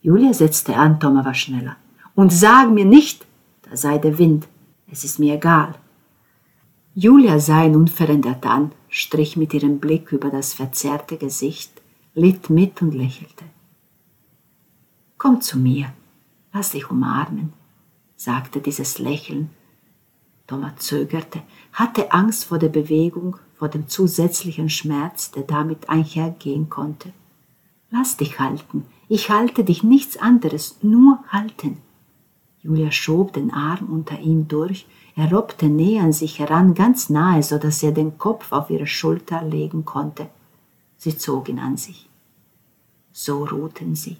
Julia 0.00 0.34
setzte 0.34 0.76
an, 0.76 0.98
Thomas 0.98 1.24
war 1.24 1.34
schneller. 1.34 1.76
Und 2.16 2.32
sag 2.32 2.70
mir 2.70 2.84
nicht, 2.84 3.24
da 3.62 3.76
sei 3.76 3.98
der 3.98 4.18
Wind, 4.18 4.48
es 4.90 5.04
ist 5.04 5.20
mir 5.20 5.34
egal. 5.34 5.76
Julia 6.94 7.38
sah 7.38 7.64
ihn 7.64 7.76
unverändert 7.76 8.44
an, 8.46 8.72
strich 8.88 9.36
mit 9.36 9.54
ihrem 9.54 9.78
Blick 9.78 10.10
über 10.10 10.30
das 10.30 10.54
verzerrte 10.54 11.18
Gesicht, 11.18 11.70
litt 12.14 12.50
mit 12.50 12.82
und 12.82 12.94
lächelte. 12.94 13.44
Komm 15.22 15.40
zu 15.40 15.56
mir, 15.56 15.92
lass 16.52 16.70
dich 16.70 16.90
umarmen, 16.90 17.52
sagte 18.16 18.60
dieses 18.60 18.98
Lächeln. 18.98 19.50
Thomas 20.48 20.78
zögerte, 20.78 21.42
hatte 21.72 22.10
Angst 22.10 22.46
vor 22.46 22.58
der 22.58 22.70
Bewegung, 22.70 23.36
vor 23.54 23.68
dem 23.68 23.86
zusätzlichen 23.86 24.68
Schmerz, 24.68 25.30
der 25.30 25.44
damit 25.44 25.88
einhergehen 25.88 26.68
konnte. 26.68 27.12
Lass 27.88 28.16
dich 28.16 28.40
halten, 28.40 28.84
ich 29.08 29.30
halte 29.30 29.62
dich 29.62 29.84
nichts 29.84 30.16
anderes, 30.16 30.78
nur 30.82 31.20
halten. 31.28 31.76
Julia 32.58 32.90
schob 32.90 33.32
den 33.32 33.52
Arm 33.52 33.92
unter 33.92 34.18
ihm 34.18 34.48
durch, 34.48 34.88
er 35.14 35.32
robbte 35.32 35.68
näher 35.68 36.02
an 36.02 36.12
sich 36.12 36.40
heran, 36.40 36.74
ganz 36.74 37.10
nahe, 37.10 37.44
so 37.44 37.58
dass 37.58 37.80
er 37.84 37.92
den 37.92 38.18
Kopf 38.18 38.50
auf 38.50 38.70
ihre 38.70 38.88
Schulter 38.88 39.44
legen 39.44 39.84
konnte. 39.84 40.28
Sie 40.96 41.16
zog 41.16 41.48
ihn 41.48 41.60
an 41.60 41.76
sich. 41.76 42.08
So 43.12 43.44
ruhten 43.44 43.94
sie. 43.94 44.16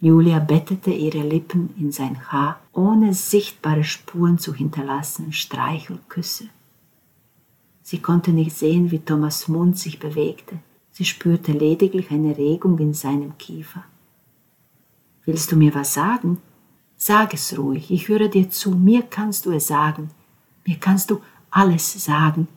Julia 0.00 0.38
bettete 0.38 0.90
ihre 0.90 1.22
Lippen 1.22 1.74
in 1.78 1.92
sein 1.92 2.32
Haar, 2.32 2.58
ohne 2.72 3.12
sichtbare 3.12 3.84
Spuren 3.84 4.38
zu 4.38 4.54
hinterlassen, 4.54 5.32
Streichelküsse. 5.32 6.48
Sie 7.82 7.98
konnte 7.98 8.30
nicht 8.30 8.56
sehen, 8.56 8.90
wie 8.90 9.00
Thomas 9.00 9.48
Mund 9.48 9.78
sich 9.78 9.98
bewegte. 9.98 10.58
Sie 10.90 11.04
spürte 11.04 11.52
lediglich 11.52 12.10
eine 12.10 12.36
Regung 12.36 12.78
in 12.78 12.94
seinem 12.94 13.36
Kiefer. 13.36 13.84
Willst 15.26 15.52
du 15.52 15.56
mir 15.56 15.74
was 15.74 15.92
sagen? 15.92 16.38
Sag 16.96 17.34
es 17.34 17.56
ruhig, 17.58 17.90
ich 17.90 18.08
höre 18.08 18.28
dir 18.28 18.50
zu, 18.50 18.70
mir 18.70 19.02
kannst 19.02 19.46
du 19.46 19.52
es 19.52 19.66
sagen, 19.66 20.10
mir 20.66 20.76
kannst 20.76 21.10
du 21.10 21.20
alles 21.50 22.04
sagen. 22.04 22.48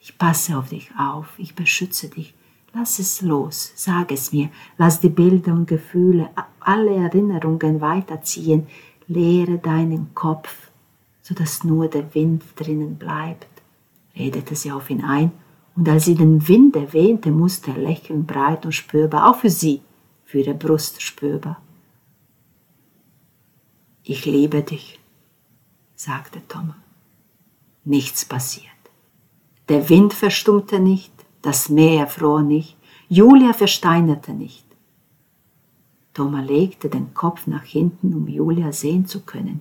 Ich 0.00 0.18
passe 0.18 0.58
auf 0.58 0.68
dich 0.68 0.90
auf, 0.98 1.26
ich 1.38 1.54
beschütze 1.54 2.08
dich. 2.08 2.34
Lass 2.76 2.98
es 2.98 3.22
los, 3.22 3.72
sag 3.76 4.10
es 4.10 4.32
mir, 4.32 4.50
lass 4.78 5.00
die 5.00 5.08
Bilder 5.08 5.52
und 5.52 5.68
Gefühle, 5.68 6.30
alle 6.58 6.96
Erinnerungen 6.96 7.80
weiterziehen, 7.80 8.66
leere 9.06 9.58
deinen 9.58 10.12
Kopf, 10.14 10.70
so 11.22 11.34
dass 11.34 11.62
nur 11.62 11.86
der 11.86 12.12
Wind 12.16 12.42
drinnen 12.56 12.96
bleibt, 12.96 13.62
redete 14.16 14.56
sie 14.56 14.72
auf 14.72 14.90
ihn 14.90 15.04
ein. 15.04 15.30
Und 15.76 15.88
als 15.88 16.06
sie 16.06 16.16
den 16.16 16.46
Wind 16.48 16.74
erwähnte, 16.74 17.30
musste 17.30 17.70
er 17.70 17.78
lächeln, 17.78 18.26
breit 18.26 18.64
und 18.64 18.72
spürbar, 18.72 19.30
auch 19.30 19.36
für 19.36 19.50
sie, 19.50 19.80
für 20.24 20.40
ihre 20.40 20.54
Brust 20.54 21.00
spürbar. 21.00 21.60
Ich 24.02 24.26
liebe 24.26 24.62
dich, 24.62 24.98
sagte 25.94 26.40
Thomas. 26.48 26.76
Nichts 27.84 28.24
passiert. 28.24 28.66
Der 29.68 29.88
Wind 29.88 30.12
verstummte 30.12 30.80
nicht, 30.80 31.13
das 31.44 31.68
Meer 31.68 32.00
erfror 32.00 32.42
nicht, 32.42 32.76
Julia 33.08 33.52
versteinerte 33.52 34.32
nicht. 34.32 34.64
Thomas 36.12 36.46
legte 36.46 36.88
den 36.88 37.12
Kopf 37.14 37.46
nach 37.46 37.64
hinten, 37.64 38.14
um 38.14 38.28
Julia 38.28 38.72
sehen 38.72 39.06
zu 39.06 39.20
können. 39.20 39.60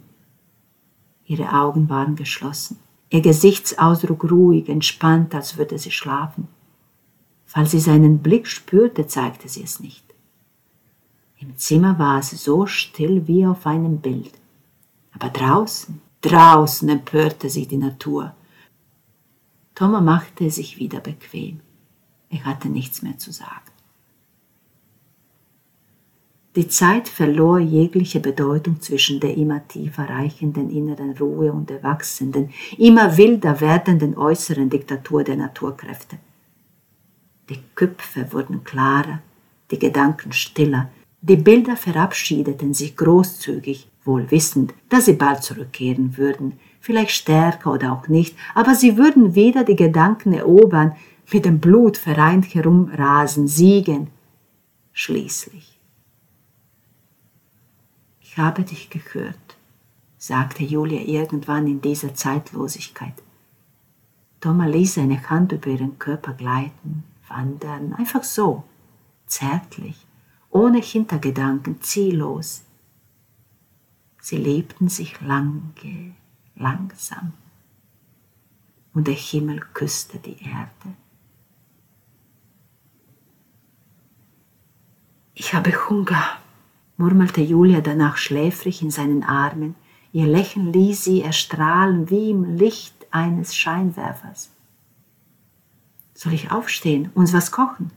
Ihre 1.26 1.52
Augen 1.54 1.90
waren 1.90 2.16
geschlossen 2.16 2.78
ihr 3.14 3.22
Gesichtsausdruck 3.22 4.24
ruhig, 4.32 4.68
entspannt, 4.70 5.36
als 5.36 5.58
würde 5.58 5.78
sie 5.78 5.92
schlafen. 5.92 6.48
Falls 7.46 7.70
sie 7.70 7.80
seinen 7.80 8.24
Blick 8.24 8.48
spürte, 8.48 9.06
zeigte 9.06 9.48
sie 9.48 9.62
es 9.62 9.80
nicht. 9.80 10.04
Im 11.38 11.56
Zimmer 11.56 12.00
war 12.00 12.20
es 12.20 12.32
so 12.32 12.66
still 12.66 13.28
wie 13.28 13.46
auf 13.46 13.68
einem 13.68 14.00
Bild. 14.00 14.32
Aber 15.12 15.30
draußen, 15.30 16.02
draußen 16.22 16.90
empörte 16.90 17.52
sich 17.52 17.68
die 17.68 17.78
Natur. 17.78 18.34
Thomas 19.76 20.02
machte 20.02 20.50
sich 20.50 20.80
wieder 20.80 21.00
bequem. 21.00 21.60
Er 22.34 22.46
hatte 22.46 22.68
nichts 22.68 23.04
mehr 23.04 23.18
zu 23.20 23.32
sagen. 23.32 23.72
Die 26.56 26.68
Zeit 26.68 27.08
verlor 27.08 27.60
jegliche 27.60 28.20
Bedeutung 28.20 28.82
zwischen 28.82 29.20
der 29.20 29.36
immer 29.38 29.68
tiefer 29.68 30.08
reichenden 30.10 30.70
inneren 30.70 31.18
Ruhe 31.18 31.52
und 31.52 31.70
der 31.70 31.82
wachsenden, 31.84 32.50
immer 32.78 33.18
wilder 33.18 33.60
werdenden 33.62 34.18
äußeren 34.18 34.70
Diktatur 34.70 35.24
der 35.24 35.36
Naturkräfte. 35.36 36.18
Die 37.50 37.60
Köpfe 37.76 38.32
wurden 38.32 38.64
klarer, 38.64 39.20
die 39.72 39.80
Gedanken 39.80 40.32
stiller, 40.32 40.90
die 41.22 41.38
Bilder 41.38 41.76
verabschiedeten 41.76 42.74
sich 42.74 42.98
großzügig, 42.98 43.88
wohl 44.04 44.30
wissend, 44.30 44.74
dass 44.90 45.06
sie 45.06 45.14
bald 45.14 45.42
zurückkehren 45.42 46.18
würden, 46.18 46.60
vielleicht 46.80 47.12
stärker 47.12 47.74
oder 47.74 47.94
auch 47.94 48.08
nicht, 48.08 48.36
aber 48.54 48.76
sie 48.76 48.98
würden 48.98 49.34
wieder 49.34 49.64
die 49.64 49.76
Gedanken 49.76 50.34
erobern, 50.34 50.96
mit 51.32 51.46
dem 51.46 51.60
Blut 51.60 51.98
vereint 51.98 52.54
herumrasen, 52.54 53.48
siegen. 53.48 54.10
Schließlich 54.92 55.74
ich 58.34 58.40
habe 58.40 58.64
dich 58.64 58.90
gehört, 58.90 59.58
sagte 60.18 60.64
Julia 60.64 61.02
irgendwann 61.02 61.68
in 61.68 61.82
dieser 61.82 62.16
Zeitlosigkeit. 62.16 63.14
Thomas 64.42 64.72
ließ 64.72 64.96
seine 64.96 65.30
Hand 65.30 65.52
über 65.52 65.68
ihren 65.68 66.00
Körper 66.00 66.34
gleiten, 66.34 67.04
wandern, 67.28 67.94
einfach 67.94 68.24
so, 68.24 68.64
zärtlich, 69.28 70.08
ohne 70.50 70.82
Hintergedanken, 70.82 71.80
ziellos. 71.84 72.64
Sie 74.20 74.38
lebten 74.38 74.90
sich 74.90 75.22
lange, 75.22 76.16
langsam, 76.56 77.34
und 78.96 79.06
der 79.06 79.14
Himmel 79.14 79.60
küsste 79.76 80.18
die 80.18 80.42
Erde. 80.44 80.96
Ich 85.36 85.54
habe 85.54 85.72
Hunger, 85.90 86.24
murmelte 86.98 87.42
Julia 87.42 87.82
danach 87.82 88.18
schläfrig 88.18 88.82
in 88.82 88.92
seinen 88.92 89.24
Armen. 89.24 89.76
Ihr 90.12 90.28
Lächeln 90.28 90.72
ließ 90.72 91.04
sie 91.04 91.24
erstrahlen 91.24 92.10
wie 92.12 92.30
im 92.30 92.56
Licht 92.56 92.94
eines 93.10 93.56
Scheinwerfers. 93.56 94.52
Soll 96.14 96.34
ich 96.34 96.52
aufstehen, 96.52 97.10
uns 97.16 97.34
was 97.34 97.52
kochen? 97.52 97.92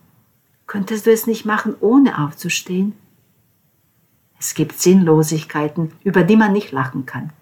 Könntest 0.67 1.07
du 1.07 1.13
es 1.13 1.27
nicht 1.27 1.45
machen, 1.45 1.75
ohne 1.81 2.25
aufzustehen? 2.25 2.95
Es 4.39 4.55
gibt 4.55 4.81
Sinnlosigkeiten, 4.81 5.93
über 6.05 6.25
die 6.25 6.37
man 6.37 6.53
nicht 6.53 6.73
lachen 6.73 7.05
kann. 7.05 7.33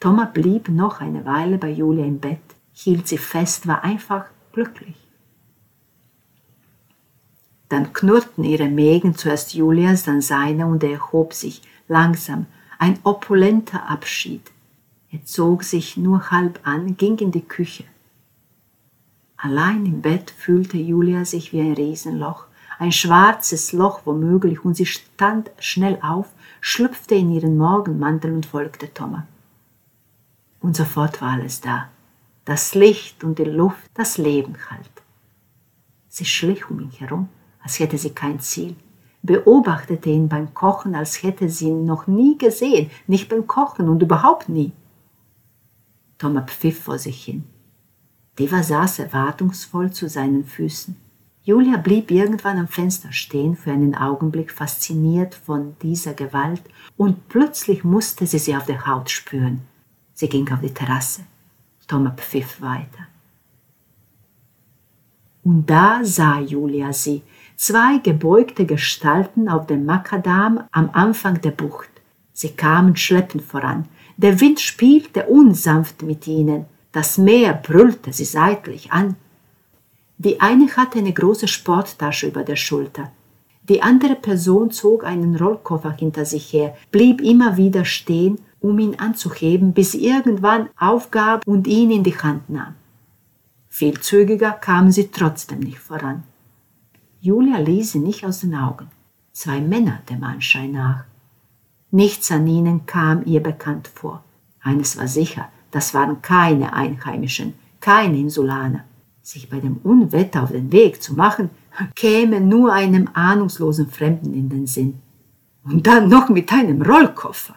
Thomas 0.00 0.32
blieb 0.32 0.68
noch 0.68 1.00
eine 1.00 1.26
Weile 1.26 1.58
bei 1.58 1.70
Julia 1.70 2.04
im 2.04 2.20
Bett, 2.20 2.40
hielt 2.72 3.06
sie 3.06 3.18
fest, 3.18 3.66
war 3.66 3.84
einfach 3.84 4.26
glücklich. 4.52 5.07
Dann 7.68 7.92
knurrten 7.92 8.44
ihre 8.44 8.68
Mägen 8.68 9.14
zuerst 9.14 9.54
Julias, 9.54 10.04
dann 10.04 10.20
seine 10.20 10.66
und 10.66 10.82
er 10.82 10.92
erhob 10.92 11.34
sich 11.34 11.62
langsam, 11.86 12.46
ein 12.78 12.98
opulenter 13.02 13.88
Abschied. 13.88 14.50
Er 15.10 15.24
zog 15.24 15.64
sich 15.64 15.96
nur 15.96 16.30
halb 16.30 16.60
an, 16.64 16.96
ging 16.96 17.18
in 17.18 17.32
die 17.32 17.42
Küche. 17.42 17.84
Allein 19.36 19.86
im 19.86 20.02
Bett 20.02 20.30
fühlte 20.30 20.78
Julia 20.78 21.24
sich 21.24 21.52
wie 21.52 21.60
ein 21.60 21.74
Riesenloch, 21.74 22.46
ein 22.78 22.92
schwarzes 22.92 23.72
Loch 23.72 24.02
womöglich, 24.04 24.64
und 24.64 24.74
sie 24.74 24.86
stand 24.86 25.50
schnell 25.58 25.98
auf, 26.02 26.26
schlüpfte 26.60 27.14
in 27.14 27.32
ihren 27.32 27.56
Morgenmantel 27.56 28.32
und 28.32 28.46
folgte 28.46 28.92
Thomas. 28.92 29.24
Und 30.60 30.76
sofort 30.76 31.20
war 31.20 31.32
alles 31.32 31.60
da. 31.60 31.88
Das 32.44 32.74
Licht 32.74 33.24
und 33.24 33.38
die 33.38 33.44
Luft, 33.44 33.90
das 33.94 34.18
Leben 34.18 34.56
halt. 34.70 34.90
Sie 36.08 36.24
schlich 36.24 36.68
um 36.68 36.80
ihn 36.80 36.90
herum, 36.90 37.28
als 37.68 37.80
hätte 37.80 37.98
sie 37.98 38.14
kein 38.14 38.40
Ziel, 38.40 38.76
beobachtete 39.22 40.08
ihn 40.08 40.26
beim 40.26 40.54
Kochen, 40.54 40.94
als 40.94 41.22
hätte 41.22 41.50
sie 41.50 41.66
ihn 41.66 41.84
noch 41.84 42.06
nie 42.06 42.38
gesehen, 42.38 42.90
nicht 43.06 43.28
beim 43.28 43.46
Kochen 43.46 43.90
und 43.90 44.02
überhaupt 44.02 44.48
nie. 44.48 44.72
Thomas 46.16 46.50
pfiff 46.50 46.84
vor 46.84 46.98
sich 46.98 47.22
hin. 47.22 47.44
Deva 48.38 48.62
saß 48.62 49.00
erwartungsvoll 49.00 49.92
zu 49.92 50.08
seinen 50.08 50.46
Füßen. 50.46 50.96
Julia 51.42 51.76
blieb 51.76 52.10
irgendwann 52.10 52.56
am 52.56 52.68
Fenster 52.68 53.12
stehen, 53.12 53.54
für 53.54 53.70
einen 53.70 53.94
Augenblick 53.94 54.50
fasziniert 54.50 55.34
von 55.34 55.76
dieser 55.82 56.14
Gewalt, 56.14 56.62
und 56.96 57.28
plötzlich 57.28 57.84
musste 57.84 58.26
sie 58.26 58.38
sie 58.38 58.56
auf 58.56 58.64
der 58.64 58.86
Haut 58.86 59.10
spüren. 59.10 59.60
Sie 60.14 60.30
ging 60.30 60.50
auf 60.50 60.62
die 60.62 60.72
Terrasse. 60.72 61.20
Thomas 61.86 62.14
pfiff 62.16 62.62
weiter. 62.62 63.08
Und 65.44 65.66
da 65.68 66.00
sah 66.02 66.40
Julia 66.40 66.92
sie, 66.94 67.22
zwei 67.58 67.98
gebeugte 67.98 68.64
Gestalten 68.64 69.48
auf 69.50 69.66
dem 69.66 69.84
Makadam 69.84 70.64
am 70.72 70.88
Anfang 70.94 71.42
der 71.42 71.50
Bucht. 71.50 71.90
Sie 72.32 72.50
kamen 72.50 72.96
schleppend 72.96 73.42
voran. 73.42 73.86
Der 74.16 74.40
Wind 74.40 74.60
spielte 74.60 75.26
unsanft 75.26 76.02
mit 76.02 76.26
ihnen. 76.26 76.64
Das 76.92 77.18
Meer 77.18 77.52
brüllte 77.52 78.12
sie 78.14 78.24
seitlich 78.24 78.92
an. 78.92 79.16
Die 80.16 80.40
eine 80.40 80.68
hatte 80.76 81.00
eine 81.00 81.12
große 81.12 81.48
Sporttasche 81.48 82.28
über 82.28 82.44
der 82.44 82.56
Schulter. 82.56 83.12
Die 83.68 83.82
andere 83.82 84.14
Person 84.14 84.70
zog 84.70 85.04
einen 85.04 85.36
Rollkoffer 85.36 85.92
hinter 85.92 86.24
sich 86.24 86.52
her, 86.52 86.74
blieb 86.90 87.20
immer 87.20 87.56
wieder 87.58 87.84
stehen 87.84 88.38
um 88.60 88.78
ihn 88.78 88.98
anzuheben, 88.98 89.72
bis 89.72 89.92
sie 89.92 90.06
irgendwann 90.06 90.68
aufgab 90.78 91.46
und 91.46 91.66
ihn 91.66 91.90
in 91.90 92.02
die 92.02 92.16
Hand 92.16 92.50
nahm. 92.50 92.74
Viel 93.68 94.00
zügiger 94.00 94.52
kam 94.52 94.90
sie 94.90 95.08
trotzdem 95.08 95.60
nicht 95.60 95.78
voran. 95.78 96.24
Julia 97.20 97.58
ließ 97.58 97.92
sie 97.92 97.98
nicht 97.98 98.24
aus 98.24 98.40
den 98.40 98.54
Augen. 98.54 98.88
Zwei 99.32 99.60
Männer 99.60 100.00
dem 100.08 100.22
Anschein 100.22 100.72
nach. 100.72 101.04
Nichts 101.90 102.30
an 102.30 102.46
ihnen 102.46 102.86
kam 102.86 103.24
ihr 103.24 103.42
bekannt 103.42 103.88
vor. 103.88 104.22
Eines 104.60 104.96
war 104.96 105.08
sicher, 105.08 105.48
das 105.70 105.94
waren 105.94 106.22
keine 106.22 106.72
Einheimischen, 106.72 107.54
keine 107.80 108.18
Insulaner. 108.18 108.84
Sich 109.22 109.48
bei 109.48 109.58
dem 109.60 109.78
Unwetter 109.82 110.42
auf 110.42 110.52
den 110.52 110.70
Weg 110.72 111.02
zu 111.02 111.14
machen, 111.14 111.50
käme 111.94 112.40
nur 112.40 112.72
einem 112.72 113.08
ahnungslosen 113.12 113.88
Fremden 113.88 114.32
in 114.32 114.48
den 114.48 114.66
Sinn. 114.66 115.00
Und 115.64 115.86
dann 115.86 116.08
noch 116.08 116.28
mit 116.28 116.52
einem 116.52 116.82
Rollkoffer. 116.82 117.54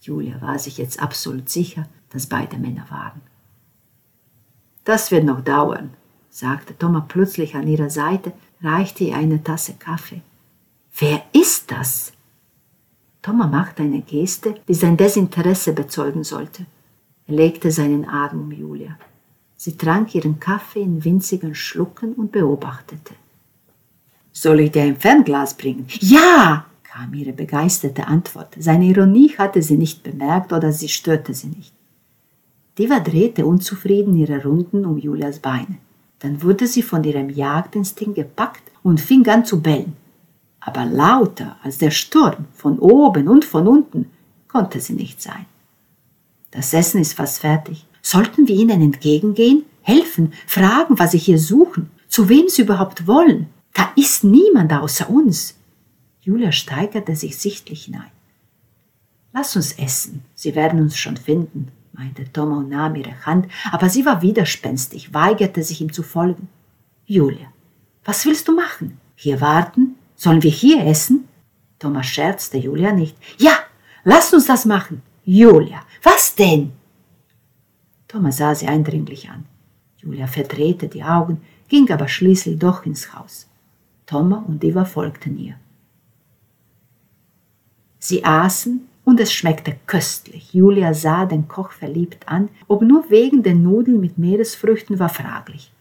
Julia 0.00 0.40
war 0.40 0.58
sich 0.58 0.78
jetzt 0.78 1.02
absolut 1.02 1.48
sicher, 1.48 1.86
dass 2.10 2.26
beide 2.26 2.56
Männer 2.56 2.86
waren. 2.88 3.20
Das 4.84 5.10
wird 5.10 5.24
noch 5.24 5.42
dauern, 5.42 5.90
sagte 6.30 6.76
Thomas 6.76 7.04
plötzlich 7.08 7.54
an 7.54 7.68
ihrer 7.68 7.90
Seite, 7.90 8.32
reichte 8.62 9.04
ihr 9.04 9.16
eine 9.16 9.42
Tasse 9.42 9.74
Kaffee. 9.78 10.22
Wer 10.98 11.22
ist 11.32 11.70
das? 11.70 12.12
Thomas 13.22 13.50
machte 13.50 13.82
eine 13.82 14.00
Geste, 14.00 14.54
die 14.66 14.74
sein 14.74 14.96
Desinteresse 14.96 15.72
bezeugen 15.72 16.24
sollte. 16.24 16.66
Er 17.26 17.34
legte 17.34 17.70
seinen 17.70 18.06
Arm 18.06 18.40
um 18.40 18.52
Julia. 18.52 18.98
Sie 19.56 19.76
trank 19.76 20.14
ihren 20.14 20.40
Kaffee 20.40 20.80
in 20.80 21.04
winzigen 21.04 21.54
Schlucken 21.54 22.14
und 22.14 22.32
beobachtete. 22.32 23.14
Soll 24.32 24.60
ich 24.60 24.72
dir 24.72 24.82
ein 24.82 24.96
Fernglas 24.96 25.54
bringen? 25.56 25.86
Ja! 26.00 26.66
kam 26.82 27.14
ihre 27.14 27.32
begeisterte 27.32 28.08
Antwort. 28.08 28.56
Seine 28.58 28.86
Ironie 28.86 29.36
hatte 29.38 29.62
sie 29.62 29.76
nicht 29.76 30.02
bemerkt 30.02 30.52
oder 30.52 30.72
sie 30.72 30.88
störte 30.88 31.34
sie 31.34 31.48
nicht. 31.48 31.72
Diva 32.78 32.98
drehte 32.98 33.46
unzufrieden 33.46 34.16
ihre 34.16 34.42
Runden 34.42 34.84
um 34.84 34.98
Julias 34.98 35.38
Beine. 35.38 35.78
Dann 36.20 36.42
wurde 36.42 36.66
sie 36.66 36.82
von 36.82 37.02
ihrem 37.04 37.30
Jagdinstinkt 37.30 38.14
gepackt 38.14 38.62
und 38.82 39.00
fing 39.00 39.26
an 39.28 39.44
zu 39.44 39.60
bellen. 39.60 39.96
Aber 40.60 40.84
lauter 40.84 41.56
als 41.62 41.78
der 41.78 41.90
Sturm 41.90 42.46
von 42.54 42.78
oben 42.78 43.28
und 43.28 43.44
von 43.44 43.66
unten 43.66 44.10
konnte 44.48 44.80
sie 44.80 44.92
nicht 44.92 45.20
sein. 45.20 45.46
Das 46.50 46.74
Essen 46.74 47.00
ist 47.00 47.14
fast 47.14 47.40
fertig. 47.40 47.86
Sollten 48.02 48.48
wir 48.48 48.54
ihnen 48.54 48.82
entgegengehen, 48.82 49.64
helfen, 49.82 50.32
fragen, 50.46 50.98
was 50.98 51.12
sie 51.12 51.18
hier 51.18 51.38
suchen, 51.38 51.90
zu 52.08 52.28
wem 52.28 52.48
sie 52.48 52.62
überhaupt 52.62 53.06
wollen? 53.06 53.46
Da 53.72 53.92
ist 53.96 54.24
niemand 54.24 54.72
außer 54.72 55.08
uns. 55.08 55.54
Julia 56.20 56.52
steigerte 56.52 57.16
sich 57.16 57.38
sichtlich 57.38 57.84
hinein. 57.84 58.10
Lass 59.32 59.56
uns 59.56 59.72
essen, 59.72 60.24
sie 60.34 60.54
werden 60.54 60.80
uns 60.80 60.98
schon 60.98 61.16
finden, 61.16 61.68
meinte 61.92 62.30
Thomas 62.32 62.58
und 62.58 62.68
nahm 62.68 62.94
ihre 62.94 63.26
Hand, 63.26 63.48
aber 63.72 63.88
sie 63.88 64.04
war 64.04 64.22
widerspenstig, 64.22 65.12
weigerte 65.12 65.62
sich 65.62 65.80
ihm 65.80 65.92
zu 65.92 66.02
folgen. 66.02 66.48
Julia, 67.06 67.52
was 68.04 68.24
willst 68.24 68.48
du 68.48 68.54
machen? 68.54 68.98
Hier 69.16 69.40
warten? 69.40 69.96
Sollen 70.14 70.42
wir 70.42 70.50
hier 70.50 70.86
essen? 70.86 71.28
Thomas 71.78 72.06
scherzte 72.06 72.58
Julia 72.58 72.92
nicht. 72.92 73.16
Ja, 73.38 73.58
lass 74.04 74.32
uns 74.32 74.46
das 74.46 74.64
machen. 74.64 75.02
Julia, 75.24 75.80
was 76.02 76.34
denn? 76.34 76.72
Thomas 78.08 78.38
sah 78.38 78.54
sie 78.54 78.66
eindringlich 78.66 79.28
an. 79.30 79.46
Julia 79.96 80.26
verdrehte 80.26 80.88
die 80.88 81.04
Augen, 81.04 81.42
ging 81.68 81.90
aber 81.90 82.08
schließlich 82.08 82.58
doch 82.58 82.84
ins 82.84 83.14
Haus. 83.14 83.48
Thomas 84.06 84.42
und 84.46 84.64
Eva 84.64 84.84
folgten 84.84 85.38
ihr. 85.38 85.54
Sie 87.98 88.24
aßen 88.24 88.88
und 89.04 89.20
es 89.20 89.32
schmeckte 89.32 89.76
köstlich. 89.86 90.52
Julia 90.52 90.94
sah 90.94 91.26
den 91.26 91.48
Koch 91.48 91.72
verliebt 91.72 92.28
an, 92.28 92.48
ob 92.68 92.82
nur 92.82 93.10
wegen 93.10 93.42
den 93.42 93.62
Nudeln 93.62 94.00
mit 94.00 94.18
Meeresfrüchten 94.18 94.98
war 94.98 95.08
fraglich. 95.08 95.72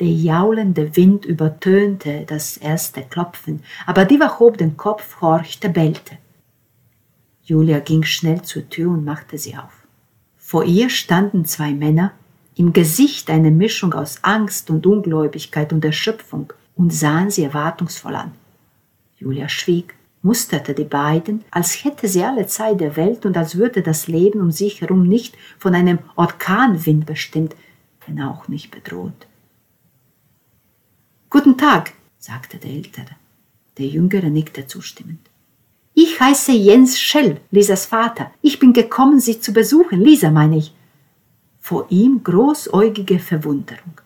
Der 0.00 0.08
jaulende 0.08 0.96
Wind 0.96 1.24
übertönte 1.24 2.24
das 2.26 2.56
erste 2.56 3.02
Klopfen, 3.02 3.62
aber 3.86 4.04
Diva 4.04 4.38
hob 4.38 4.56
den 4.56 4.76
Kopf, 4.76 5.20
horchte, 5.20 5.68
bellte. 5.68 6.18
Julia 7.42 7.80
ging 7.80 8.04
schnell 8.04 8.42
zur 8.42 8.68
Tür 8.68 8.92
und 8.92 9.04
machte 9.04 9.38
sie 9.38 9.56
auf. 9.56 9.86
Vor 10.36 10.64
ihr 10.64 10.88
standen 10.88 11.44
zwei 11.44 11.72
Männer, 11.72 12.12
im 12.54 12.72
Gesicht 12.72 13.30
eine 13.30 13.50
Mischung 13.50 13.92
aus 13.92 14.22
Angst 14.22 14.70
und 14.70 14.86
Ungläubigkeit 14.86 15.72
und 15.72 15.84
Erschöpfung, 15.84 16.52
und 16.74 16.92
sahen 16.92 17.30
sie 17.30 17.42
erwartungsvoll 17.42 18.14
an. 18.14 18.32
Julia 19.18 19.48
schwieg 19.48 19.97
musterte 20.22 20.74
die 20.74 20.84
beiden, 20.84 21.44
als 21.50 21.84
hätte 21.84 22.08
sie 22.08 22.24
alle 22.24 22.46
Zeit 22.46 22.80
der 22.80 22.96
Welt 22.96 23.24
und 23.24 23.36
als 23.36 23.56
würde 23.56 23.82
das 23.82 24.08
Leben 24.08 24.40
um 24.40 24.50
sich 24.50 24.80
herum 24.80 25.06
nicht 25.06 25.36
von 25.58 25.74
einem 25.74 25.98
Orkanwind 26.16 27.06
bestimmt, 27.06 27.54
wenn 28.06 28.20
auch 28.20 28.48
nicht 28.48 28.70
bedroht. 28.70 29.26
Guten 31.30 31.56
Tag, 31.56 31.92
sagte 32.18 32.56
der 32.56 32.70
Ältere. 32.70 33.16
Der 33.76 33.86
Jüngere 33.86 34.28
nickte 34.30 34.66
zustimmend. 34.66 35.20
Ich 35.94 36.20
heiße 36.20 36.52
Jens 36.52 36.98
Schell, 36.98 37.40
Lisas 37.50 37.86
Vater. 37.86 38.30
Ich 38.40 38.58
bin 38.58 38.72
gekommen, 38.72 39.20
Sie 39.20 39.40
zu 39.40 39.52
besuchen. 39.52 40.00
Lisa, 40.00 40.30
meine 40.30 40.58
ich. 40.58 40.72
Vor 41.60 41.86
ihm 41.90 42.22
großäugige 42.22 43.18
Verwunderung. 43.18 44.00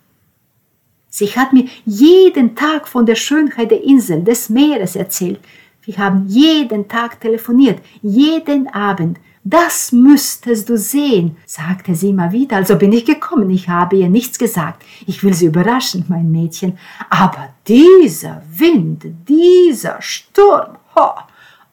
Sie 1.08 1.26
hat 1.26 1.52
mir 1.52 1.66
jeden 1.84 2.56
Tag 2.56 2.88
von 2.88 3.04
der 3.04 3.14
Schönheit 3.14 3.70
der 3.70 3.84
Insel, 3.84 4.24
des 4.24 4.48
Meeres 4.48 4.96
erzählt, 4.96 5.40
wir 5.84 5.98
haben 5.98 6.26
jeden 6.28 6.88
Tag 6.88 7.20
telefoniert, 7.20 7.80
jeden 8.02 8.68
Abend. 8.68 9.18
Das 9.44 9.90
müsstest 9.90 10.68
du 10.68 10.78
sehen, 10.78 11.36
sagte 11.46 11.96
sie 11.96 12.10
immer 12.10 12.30
wieder. 12.30 12.56
Also 12.56 12.76
bin 12.76 12.92
ich 12.92 13.04
gekommen. 13.04 13.50
Ich 13.50 13.68
habe 13.68 13.96
ihr 13.96 14.08
nichts 14.08 14.38
gesagt. 14.38 14.84
Ich 15.06 15.24
will 15.24 15.34
sie 15.34 15.46
überraschen, 15.46 16.04
mein 16.08 16.30
Mädchen. 16.30 16.78
Aber 17.10 17.48
dieser 17.66 18.42
Wind, 18.48 19.04
dieser 19.28 20.00
Sturm, 20.00 20.78
ho, 20.94 21.10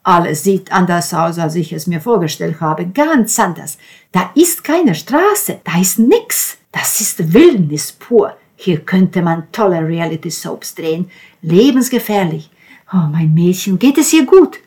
alles 0.02 0.44
sieht 0.44 0.72
anders 0.72 1.14
aus, 1.14 1.38
als 1.38 1.54
ich 1.54 1.72
es 1.72 1.86
mir 1.86 2.02
vorgestellt 2.02 2.60
habe. 2.60 2.88
Ganz 2.88 3.40
anders. 3.40 3.78
Da 4.12 4.32
ist 4.34 4.64
keine 4.64 4.96
Straße, 4.96 5.60
da 5.64 5.80
ist 5.80 6.00
nix. 6.00 6.58
Das 6.72 7.00
ist 7.02 7.34
Wildnis 7.34 7.92
pur. 7.92 8.36
Hier 8.56 8.80
könnte 8.80 9.22
man 9.22 9.52
tolle 9.52 9.88
Reality 9.88 10.32
Soaps 10.32 10.74
drehen. 10.74 11.12
Lebensgefährlich. 11.44 12.50
Oh, 12.92 13.08
mein 13.12 13.34
Mädchen, 13.34 13.78
geht 13.78 13.98
es 13.98 14.12
ihr 14.14 14.26
gut? 14.26 14.60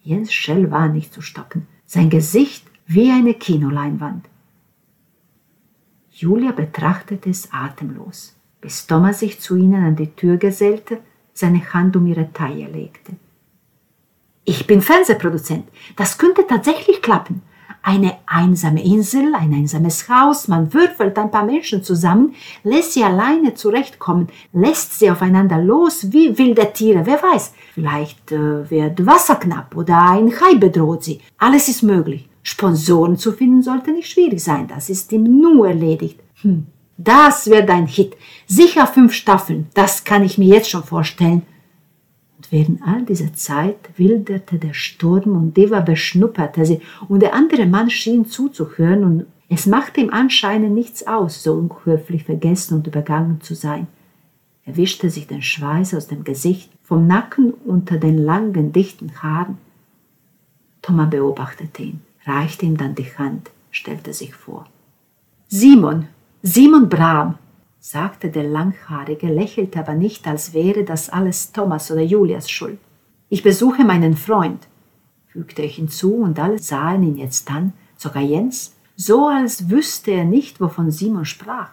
Jens 0.00 0.32
Schell 0.32 0.70
war 0.70 0.88
nicht 0.88 1.12
zu 1.12 1.20
stoppen, 1.20 1.66
sein 1.84 2.08
Gesicht 2.08 2.64
wie 2.86 3.10
eine 3.10 3.34
Kinoleinwand. 3.34 4.26
Julia 6.10 6.52
betrachtete 6.52 7.30
es 7.30 7.52
atemlos. 7.52 8.34
bis 8.60 8.86
Thomas 8.86 9.20
sich 9.20 9.40
zu 9.40 9.56
ihnen 9.56 9.84
an 9.84 9.96
die 9.96 10.14
Tür 10.14 10.36
gesellte, 10.36 11.00
seine 11.32 11.72
Hand 11.72 11.96
um 11.96 12.06
ihre 12.06 12.32
Taille 12.32 12.66
legte. 12.66 13.12
Ich 14.44 14.66
bin 14.66 14.82
Fernsehproduzent. 14.82 15.68
Das 15.94 16.18
könnte 16.18 16.46
tatsächlich 16.46 17.02
klappen. 17.02 17.42
Eine 17.88 18.16
einsame 18.26 18.84
Insel, 18.84 19.34
ein 19.34 19.54
einsames 19.54 20.10
Haus, 20.10 20.46
man 20.46 20.74
würfelt 20.74 21.18
ein 21.18 21.30
paar 21.30 21.46
Menschen 21.46 21.82
zusammen, 21.82 22.34
lässt 22.62 22.92
sie 22.92 23.02
alleine 23.02 23.54
zurechtkommen, 23.54 24.28
lässt 24.52 24.98
sie 24.98 25.10
aufeinander 25.10 25.56
los 25.56 26.12
wie 26.12 26.36
wilde 26.36 26.70
Tiere, 26.74 27.06
wer 27.06 27.22
weiß. 27.22 27.54
Vielleicht 27.72 28.30
äh, 28.30 28.70
wird 28.70 29.06
Wasser 29.06 29.36
knapp 29.36 29.74
oder 29.74 30.10
ein 30.10 30.30
Hai 30.38 30.56
bedroht 30.56 31.02
sie. 31.02 31.22
Alles 31.38 31.68
ist 31.68 31.82
möglich. 31.82 32.28
Sponsoren 32.42 33.16
zu 33.16 33.32
finden 33.32 33.62
sollte 33.62 33.92
nicht 33.92 34.10
schwierig 34.10 34.44
sein, 34.44 34.68
das 34.68 34.90
ist 34.90 35.10
ihm 35.12 35.40
nur 35.40 35.68
erledigt. 35.68 36.20
Hm. 36.42 36.66
Das 36.98 37.48
wird 37.48 37.70
ein 37.70 37.86
Hit. 37.86 38.18
Sicher 38.46 38.86
fünf 38.86 39.14
Staffeln, 39.14 39.68
das 39.72 40.04
kann 40.04 40.22
ich 40.24 40.36
mir 40.36 40.54
jetzt 40.54 40.68
schon 40.68 40.84
vorstellen. 40.84 41.46
Während 42.50 42.82
all 42.82 43.04
dieser 43.04 43.34
Zeit 43.34 43.76
wilderte 43.96 44.58
der 44.58 44.72
Sturm 44.72 45.36
und 45.36 45.56
Deva 45.56 45.80
beschnupperte 45.80 46.64
sie 46.64 46.80
und 47.08 47.20
der 47.20 47.34
andere 47.34 47.66
Mann 47.66 47.90
schien 47.90 48.26
zuzuhören 48.26 49.04
und 49.04 49.26
es 49.50 49.66
machte 49.66 50.00
ihm 50.00 50.10
anscheinend 50.10 50.74
nichts 50.74 51.06
aus, 51.06 51.42
so 51.42 51.54
unhöflich 51.54 52.24
vergessen 52.24 52.74
und 52.74 52.86
übergangen 52.86 53.40
zu 53.40 53.54
sein. 53.54 53.86
Er 54.64 54.76
wischte 54.76 55.08
sich 55.08 55.26
den 55.26 55.40
Schweiß 55.40 55.94
aus 55.94 56.08
dem 56.08 56.24
Gesicht, 56.24 56.70
vom 56.82 57.06
Nacken 57.06 57.52
unter 57.52 57.96
den 57.96 58.18
langen, 58.18 58.72
dichten 58.72 59.22
Haaren. 59.22 59.56
Thomas 60.82 61.08
beobachtete 61.08 61.82
ihn, 61.82 62.00
reichte 62.26 62.66
ihm 62.66 62.76
dann 62.76 62.94
die 62.94 63.10
Hand, 63.16 63.50
stellte 63.70 64.12
sich 64.12 64.34
vor. 64.34 64.66
Simon, 65.48 66.08
Simon 66.42 66.88
Bram, 66.88 67.36
sagte 67.90 68.28
der 68.28 68.44
Langhaarige, 68.44 69.28
lächelte 69.28 69.78
aber 69.78 69.94
nicht, 69.94 70.26
als 70.26 70.52
wäre 70.52 70.84
das 70.84 71.08
alles 71.08 71.52
Thomas 71.52 71.90
oder 71.90 72.02
Julias 72.02 72.50
Schuld. 72.50 72.78
Ich 73.30 73.42
besuche 73.42 73.82
meinen 73.82 74.14
Freund, 74.14 74.68
fügte 75.28 75.62
ich 75.62 75.76
hinzu, 75.76 76.16
und 76.16 76.38
alle 76.38 76.58
sahen 76.58 77.02
ihn 77.02 77.16
jetzt 77.16 77.50
an, 77.50 77.72
sogar 77.96 78.20
Jens, 78.20 78.76
so 78.94 79.28
als 79.28 79.70
wüsste 79.70 80.10
er 80.10 80.26
nicht, 80.26 80.60
wovon 80.60 80.90
Simon 80.90 81.24
sprach. 81.24 81.70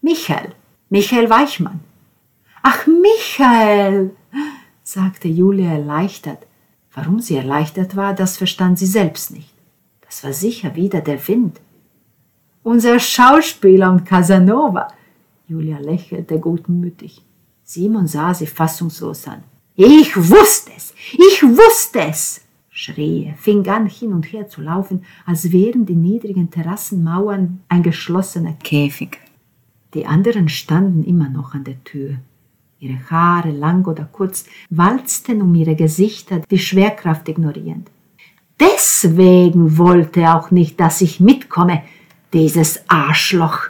Michael, 0.00 0.52
Michael 0.90 1.28
Weichmann. 1.28 1.80
Ach, 2.62 2.86
Michael, 2.86 4.14
sagte 4.84 5.26
Julia 5.26 5.72
erleichtert. 5.72 6.46
Warum 6.94 7.18
sie 7.18 7.34
erleichtert 7.34 7.96
war, 7.96 8.14
das 8.14 8.36
verstand 8.36 8.78
sie 8.78 8.86
selbst 8.86 9.32
nicht. 9.32 9.52
Das 10.06 10.22
war 10.22 10.32
sicher 10.32 10.76
wieder 10.76 11.00
der 11.00 11.26
Wind, 11.26 11.60
unser 12.62 13.00
Schauspieler 13.00 13.90
und 13.90 14.04
Casanova. 14.04 14.86
Julia 15.50 15.78
lächelte 15.80 16.38
gutmütig. 16.38 17.22
Simon 17.64 18.06
sah 18.06 18.32
sie 18.32 18.46
fassungslos 18.46 19.26
an. 19.26 19.42
Ich 19.74 20.16
wusste 20.16 20.70
es! 20.76 20.94
Ich 21.12 21.42
wusste 21.42 22.02
es! 22.02 22.42
schrie 22.70 23.24
er, 23.24 23.34
fing 23.34 23.66
an, 23.68 23.86
hin 23.86 24.12
und 24.12 24.32
her 24.32 24.46
zu 24.46 24.60
laufen, 24.60 25.04
als 25.26 25.50
wären 25.50 25.86
die 25.86 25.96
niedrigen 25.96 26.52
Terrassenmauern 26.52 27.62
ein 27.68 27.82
geschlossener 27.82 28.52
Käfig. 28.62 29.18
Die 29.92 30.06
anderen 30.06 30.48
standen 30.48 31.02
immer 31.02 31.28
noch 31.28 31.52
an 31.52 31.64
der 31.64 31.82
Tür. 31.82 32.18
Ihre 32.78 33.10
Haare, 33.10 33.50
lang 33.50 33.84
oder 33.86 34.04
kurz, 34.04 34.46
walzten 34.70 35.42
um 35.42 35.52
ihre 35.56 35.74
Gesichter, 35.74 36.42
die 36.48 36.60
Schwerkraft 36.60 37.28
ignorierend. 37.28 37.90
Deswegen 38.60 39.76
wollte 39.78 40.20
er 40.20 40.38
auch 40.38 40.52
nicht, 40.52 40.78
dass 40.78 41.00
ich 41.00 41.18
mitkomme, 41.18 41.82
dieses 42.32 42.88
Arschloch. 42.88 43.69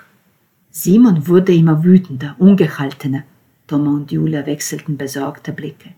Simon 0.71 1.27
wurde 1.27 1.53
immer 1.53 1.83
wütender, 1.83 2.37
ungehaltener. 2.39 3.25
Thomas 3.67 3.95
und 3.95 4.13
Julia 4.13 4.47
wechselten 4.47 4.97
besorgte 4.97 5.53
Blicke. 5.53 5.91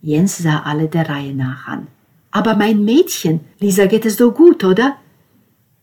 Jens 0.00 0.38
sah 0.38 0.60
alle 0.60 0.88
der 0.88 1.08
Reihe 1.08 1.34
nach 1.34 1.66
an. 1.66 1.88
Aber 2.30 2.56
mein 2.56 2.84
Mädchen, 2.84 3.40
Lisa 3.60 3.86
geht 3.86 4.06
es 4.06 4.16
doch 4.16 4.32
gut, 4.32 4.64
oder? 4.64 4.96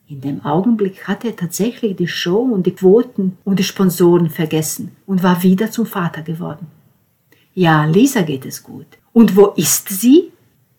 In 0.07 0.21
dem 0.21 0.45
Augenblick 0.45 1.07
hatte 1.07 1.29
er 1.29 1.35
tatsächlich 1.35 1.95
die 1.95 2.07
Show 2.07 2.41
und 2.41 2.65
die 2.65 2.75
Quoten 2.75 3.37
und 3.43 3.57
die 3.59 3.63
Sponsoren 3.63 4.29
vergessen 4.29 4.91
und 5.05 5.23
war 5.23 5.41
wieder 5.41 5.71
zum 5.71 5.85
Vater 5.85 6.21
geworden. 6.21 6.67
Ja, 7.53 7.85
Lisa 7.85 8.21
geht 8.21 8.45
es 8.45 8.61
gut. 8.61 8.85
Und 9.13 9.35
wo 9.35 9.47
ist 9.55 9.89
sie? 9.89 10.31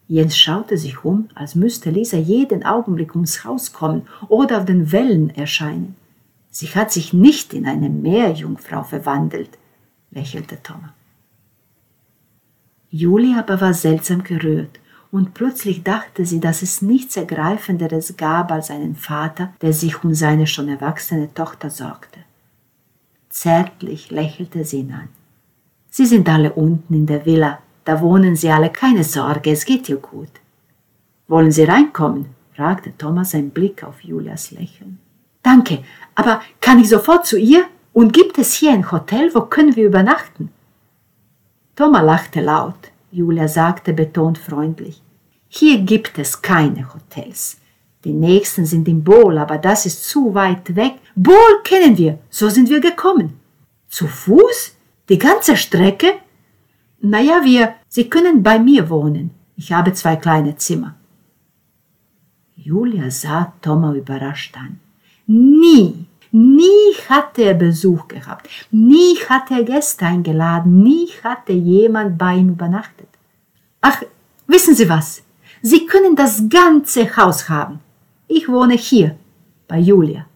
Jens 0.09 0.37
schaute 0.39 0.79
sich 0.79 1.05
um, 1.05 1.29
als 1.35 1.57
müsste 1.57 1.91
Lisa 1.91 2.17
jeden 2.17 2.65
Augenblick 2.65 3.15
ums 3.15 3.45
Haus 3.45 3.73
kommen 3.73 4.03
oder 4.29 4.59
auf 4.59 4.65
den 4.65 4.93
Wellen 4.93 5.31
erscheinen. 5.31 5.97
Sie 6.59 6.69
hat 6.69 6.91
sich 6.91 7.13
nicht 7.13 7.53
in 7.53 7.67
eine 7.67 7.91
Meerjungfrau 7.91 8.83
verwandelt, 8.83 9.59
lächelte 10.11 10.63
Thomas. 10.63 10.89
Julia 12.89 13.41
aber 13.41 13.61
war 13.61 13.75
seltsam 13.75 14.23
gerührt 14.25 14.81
und 15.11 15.35
plötzlich 15.35 15.83
dachte 15.83 16.25
sie, 16.25 16.41
dass 16.41 16.63
es 16.63 16.81
nichts 16.81 17.19
Ergreifenderes 17.19 18.17
gab 18.17 18.51
als 18.51 18.71
einen 18.71 18.97
Vater, 18.97 19.53
der 19.61 19.75
sich 19.75 20.03
um 20.03 20.15
seine 20.15 20.47
schon 20.47 20.71
erwachsene 20.71 21.35
Tochter 21.35 21.69
sorgte. 21.69 22.21
Zärtlich 23.29 24.11
lächelte 24.11 24.65
sie 24.65 24.79
ihn 24.79 24.93
an. 24.93 25.09
Sie 25.91 26.07
sind 26.07 26.27
alle 26.27 26.55
unten 26.55 26.95
in 26.95 27.05
der 27.05 27.27
Villa, 27.27 27.59
da 27.85 28.01
wohnen 28.01 28.35
Sie 28.35 28.49
alle, 28.49 28.71
keine 28.71 29.05
Sorge, 29.05 29.51
es 29.51 29.67
geht 29.67 29.91
ihr 29.91 29.99
gut. 29.99 30.33
Wollen 31.29 31.53
Sie 31.53 31.65
reinkommen? 31.65 32.31
fragte 32.55 32.97
Thomas 32.97 33.35
ein 33.35 33.51
Blick 33.51 33.85
auf 33.85 34.01
Julias 34.01 34.53
Lächeln. 34.53 35.01
Danke, 35.47 35.85
aber 36.17 36.41
kann 36.61 36.81
ich 36.81 36.89
sofort 36.89 37.25
zu 37.25 37.39
ihr? 37.39 37.67
Und 37.93 38.13
gibt 38.13 38.37
es 38.37 38.55
hier 38.55 38.73
ein 38.73 38.91
Hotel, 38.91 39.33
wo 39.33 39.43
können 39.43 39.77
wir 39.77 39.87
übernachten? 39.87 40.51
Thomas 41.77 42.03
lachte 42.03 42.41
laut. 42.41 42.91
Julia 43.13 43.47
sagte 43.47 43.93
betont 43.93 44.39
freundlich. 44.39 45.01
Hier 45.47 45.79
gibt 45.79 46.19
es 46.19 46.43
keine 46.43 46.93
Hotels. 46.93 47.59
Die 48.03 48.13
nächsten 48.13 48.67
sind 48.67 48.89
in 48.89 49.05
Bol, 49.05 49.39
aber 49.39 49.59
das 49.59 49.87
ist 49.87 50.03
zu 50.09 50.35
weit 50.35 50.75
weg. 50.75 50.95
Bol 51.15 51.63
kennen 51.63 51.97
wir, 51.97 52.19
so 52.29 52.49
sind 52.49 52.69
wir 52.69 52.81
gekommen. 52.81 53.39
Zu 53.89 54.09
Fuß? 54.09 54.75
Die 55.09 55.19
ganze 55.19 55.57
Strecke? 55.57 56.15
Naja, 57.01 57.43
wir, 57.45 57.75
Sie 57.87 58.11
können 58.11 58.43
bei 58.43 58.59
mir 58.59 58.91
wohnen. 58.91 59.31
Ich 59.55 59.71
habe 59.73 59.93
zwei 59.93 60.17
kleine 60.17 60.57
Zimmer. 60.57 60.97
Julia 62.57 63.13
sah 63.13 63.53
Thomas 63.63 63.95
überrascht 63.95 64.57
an. 64.57 64.81
Nie, 65.27 66.07
nie 66.31 66.95
hatte 67.09 67.43
er 67.43 67.55
Besuch 67.55 68.07
gehabt, 68.09 68.49
nie 68.71 69.17
hatte 69.29 69.55
er 69.55 69.65
Gäste 69.65 70.07
eingeladen, 70.07 70.83
nie 70.83 71.09
hatte 71.25 71.53
jemand 71.53 72.17
bei 72.17 72.37
ihm 72.37 72.51
übernachtet. 72.51 73.09
Ach, 73.81 74.03
wissen 74.47 74.75
Sie 74.75 74.89
was? 74.89 75.23
Sie 75.63 75.87
können 75.87 76.15
das 76.15 76.49
ganze 76.49 77.17
Haus 77.17 77.49
haben. 77.49 77.81
Ich 78.29 78.49
wohne 78.49 78.75
hier, 78.75 79.17
bei 79.67 79.79
Julia. 79.79 80.27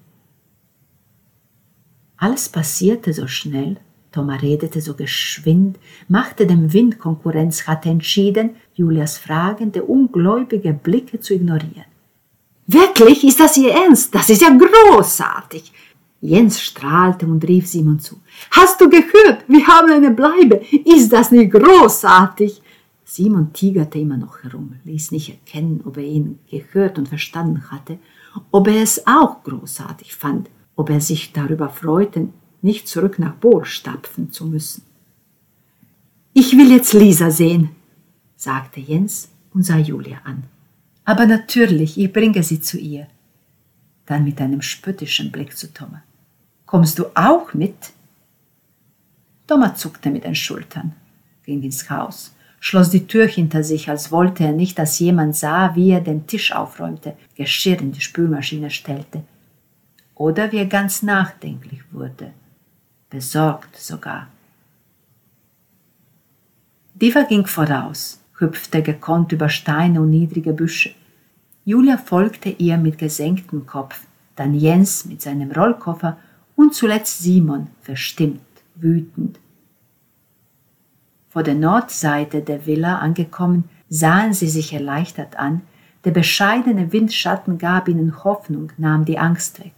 Alles 2.16 2.48
passierte 2.48 3.12
so 3.12 3.26
schnell, 3.26 3.76
Thomas 4.12 4.42
redete 4.42 4.81
so 4.81 4.94
geschwind, 4.94 5.78
machte 6.09 6.47
dem 6.47 6.72
Wind 6.72 6.99
Konkurrenz, 6.99 7.66
hatte 7.66 7.88
entschieden, 7.88 8.57
Julias 8.74 9.18
fragende, 9.18 9.84
ungläubige 9.84 10.72
Blicke 10.72 11.20
zu 11.20 11.34
ignorieren. 11.34 11.89
Wirklich? 12.73 13.25
Ist 13.25 13.41
das 13.41 13.57
Ihr 13.57 13.73
Ernst? 13.73 14.14
Das 14.14 14.31
ist 14.31 14.43
ja 14.43 14.51
großartig! 14.51 15.73
Jens 16.21 16.61
strahlte 16.61 17.27
und 17.27 17.43
rief 17.49 17.66
Simon 17.66 17.99
zu. 17.99 18.21
Hast 18.51 18.81
du 18.81 18.89
gehört? 18.89 19.45
Wir 19.49 19.66
haben 19.66 19.91
eine 19.91 20.11
Bleibe. 20.11 20.61
Ist 20.85 21.12
das 21.12 21.31
nicht 21.31 21.51
großartig? 21.51 22.62
Simon 23.05 23.53
tigerte 23.53 23.99
immer 23.99 24.16
noch 24.16 24.45
herum, 24.45 24.77
ließ 24.85 25.11
nicht 25.11 25.31
erkennen, 25.31 25.81
ob 25.85 25.97
er 25.97 26.05
ihn 26.05 26.39
gehört 26.49 26.99
und 26.99 27.09
verstanden 27.09 27.73
hatte, 27.73 27.99
ob 28.53 28.68
er 28.68 28.83
es 28.83 29.05
auch 29.05 29.43
großartig 29.43 30.14
fand, 30.14 30.49
ob 30.77 30.91
er 30.91 31.01
sich 31.01 31.33
darüber 31.33 31.71
freute, 31.71 32.29
nicht 32.62 32.87
zurück 32.87 33.18
nach 33.18 33.35
Bohr 33.35 33.64
stapfen 33.64 34.31
zu 34.31 34.47
müssen. 34.47 34.85
Ich 36.35 36.57
will 36.57 36.71
jetzt 36.71 36.93
Lisa 36.93 37.33
sehen, 37.33 37.71
sagte 38.37 38.79
Jens 38.79 39.31
und 39.53 39.64
sah 39.64 39.79
Julia 39.79 40.18
an. 40.23 40.45
Aber 41.05 41.26
natürlich, 41.26 41.98
ich 41.98 42.12
bringe 42.12 42.42
sie 42.42 42.61
zu 42.61 42.78
ihr. 42.78 43.07
Dann 44.07 44.24
mit 44.24 44.40
einem 44.40 44.62
spöttischen 44.62 45.30
Blick 45.30 45.57
zu 45.57 45.72
Thomas. 45.72 46.03
Kommst 46.66 46.98
du 46.98 47.07
auch 47.14 47.53
mit? 47.55 47.92
Thomas 49.46 49.78
zuckte 49.80 50.11
mit 50.11 50.24
den 50.24 50.34
Schultern, 50.34 50.92
ging 51.44 51.62
ins 51.62 51.90
Haus, 51.90 52.32
schloss 52.61 52.90
die 52.90 53.07
Tür 53.09 53.26
hinter 53.26 53.64
sich, 53.64 53.88
als 53.88 54.12
wollte 54.12 54.44
er 54.44 54.53
nicht, 54.53 54.78
dass 54.78 55.01
jemand 55.01 55.34
sah, 55.34 55.74
wie 55.74 55.90
er 55.90 56.01
den 56.01 56.28
Tisch 56.28 56.53
aufräumte, 56.53 57.16
Geschirr 57.34 57.80
in 57.80 57.90
die 57.90 58.01
Spülmaschine 58.01 58.70
stellte, 58.70 59.24
oder 60.14 60.53
wie 60.53 60.59
er 60.59 60.66
ganz 60.66 61.03
nachdenklich 61.03 61.80
wurde 61.90 62.32
besorgt 63.11 63.76
sogar. 63.76 64.28
Diva 66.94 67.22
ging 67.22 67.46
voraus, 67.46 68.20
hüpfte 68.41 68.82
gekonnt 68.82 69.32
über 69.32 69.49
Steine 69.49 70.01
und 70.01 70.11
niedrige 70.11 70.53
Büsche. 70.53 70.95
Julia 71.64 71.99
folgte 71.99 72.49
ihr 72.49 72.78
mit 72.78 72.99
gesenktem 72.99 73.66
Kopf, 73.66 74.07
dann 74.34 74.55
Jens 74.55 75.05
mit 75.05 75.22
seinem 75.22 75.53
Rollkoffer 75.53 76.18
und 76.57 76.74
zuletzt 76.74 77.20
Simon 77.22 77.68
verstimmt. 77.82 78.41
wütend. 78.74 79.38
Vor 81.28 81.43
der 81.43 81.55
Nordseite 81.55 82.41
der 82.41 82.66
Villa 82.66 82.99
angekommen, 82.99 83.68
sahen 83.88 84.32
sie 84.32 84.49
sich 84.49 84.72
erleichtert 84.72 85.38
an, 85.38 85.61
der 86.05 86.12
bescheidene 86.12 86.93
Windschatten 86.93 87.59
gab 87.59 87.88
ihnen 87.88 88.24
Hoffnung, 88.24 88.72
nahm 88.78 89.05
die 89.05 89.18
Angst 89.18 89.61
weg. 89.61 89.74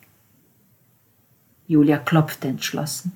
Julia 1.66 1.98
klopfte 1.98 2.48
entschlossen. 2.48 3.12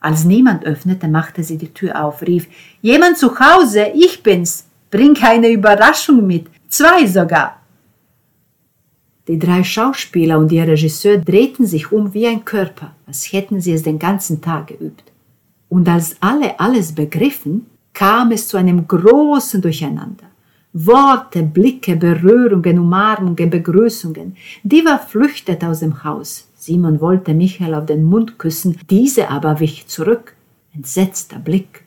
Als 0.00 0.24
niemand 0.24 0.64
öffnete, 0.64 1.08
machte 1.08 1.42
sie 1.42 1.58
die 1.58 1.74
Tür 1.74 2.04
auf, 2.04 2.22
rief 2.22 2.46
Jemand 2.80 3.18
zu 3.18 3.38
Hause, 3.40 3.88
ich 3.94 4.22
bin's. 4.22 4.67
Bring 4.90 5.16
eine 5.22 5.50
Überraschung 5.50 6.26
mit, 6.26 6.46
zwei 6.68 7.06
sogar. 7.06 7.60
Die 9.26 9.38
drei 9.38 9.62
Schauspieler 9.62 10.38
und 10.38 10.50
ihr 10.50 10.66
Regisseur 10.66 11.18
drehten 11.18 11.66
sich 11.66 11.92
um 11.92 12.14
wie 12.14 12.26
ein 12.26 12.44
Körper, 12.44 12.92
als 13.06 13.30
hätten 13.30 13.60
sie 13.60 13.72
es 13.72 13.82
den 13.82 13.98
ganzen 13.98 14.40
Tag 14.40 14.68
geübt. 14.68 15.12
Und 15.68 15.86
als 15.86 16.16
alle 16.20 16.58
alles 16.58 16.94
begriffen, 16.94 17.66
kam 17.92 18.30
es 18.30 18.48
zu 18.48 18.56
einem 18.56 18.88
großen 18.88 19.60
Durcheinander. 19.60 20.24
Worte, 20.72 21.42
Blicke, 21.42 21.96
Berührungen, 21.96 22.78
Umarmungen, 22.78 23.50
Begrüßungen. 23.50 24.36
Diva 24.62 24.98
flüchtete 24.98 25.66
aus 25.66 25.80
dem 25.80 26.04
Haus. 26.04 26.48
Simon 26.54 27.00
wollte 27.00 27.34
Michael 27.34 27.74
auf 27.74 27.86
den 27.86 28.04
Mund 28.04 28.38
küssen, 28.38 28.78
diese 28.88 29.28
aber 29.28 29.60
wich 29.60 29.86
zurück. 29.88 30.34
Entsetzter 30.74 31.38
Blick. 31.38 31.84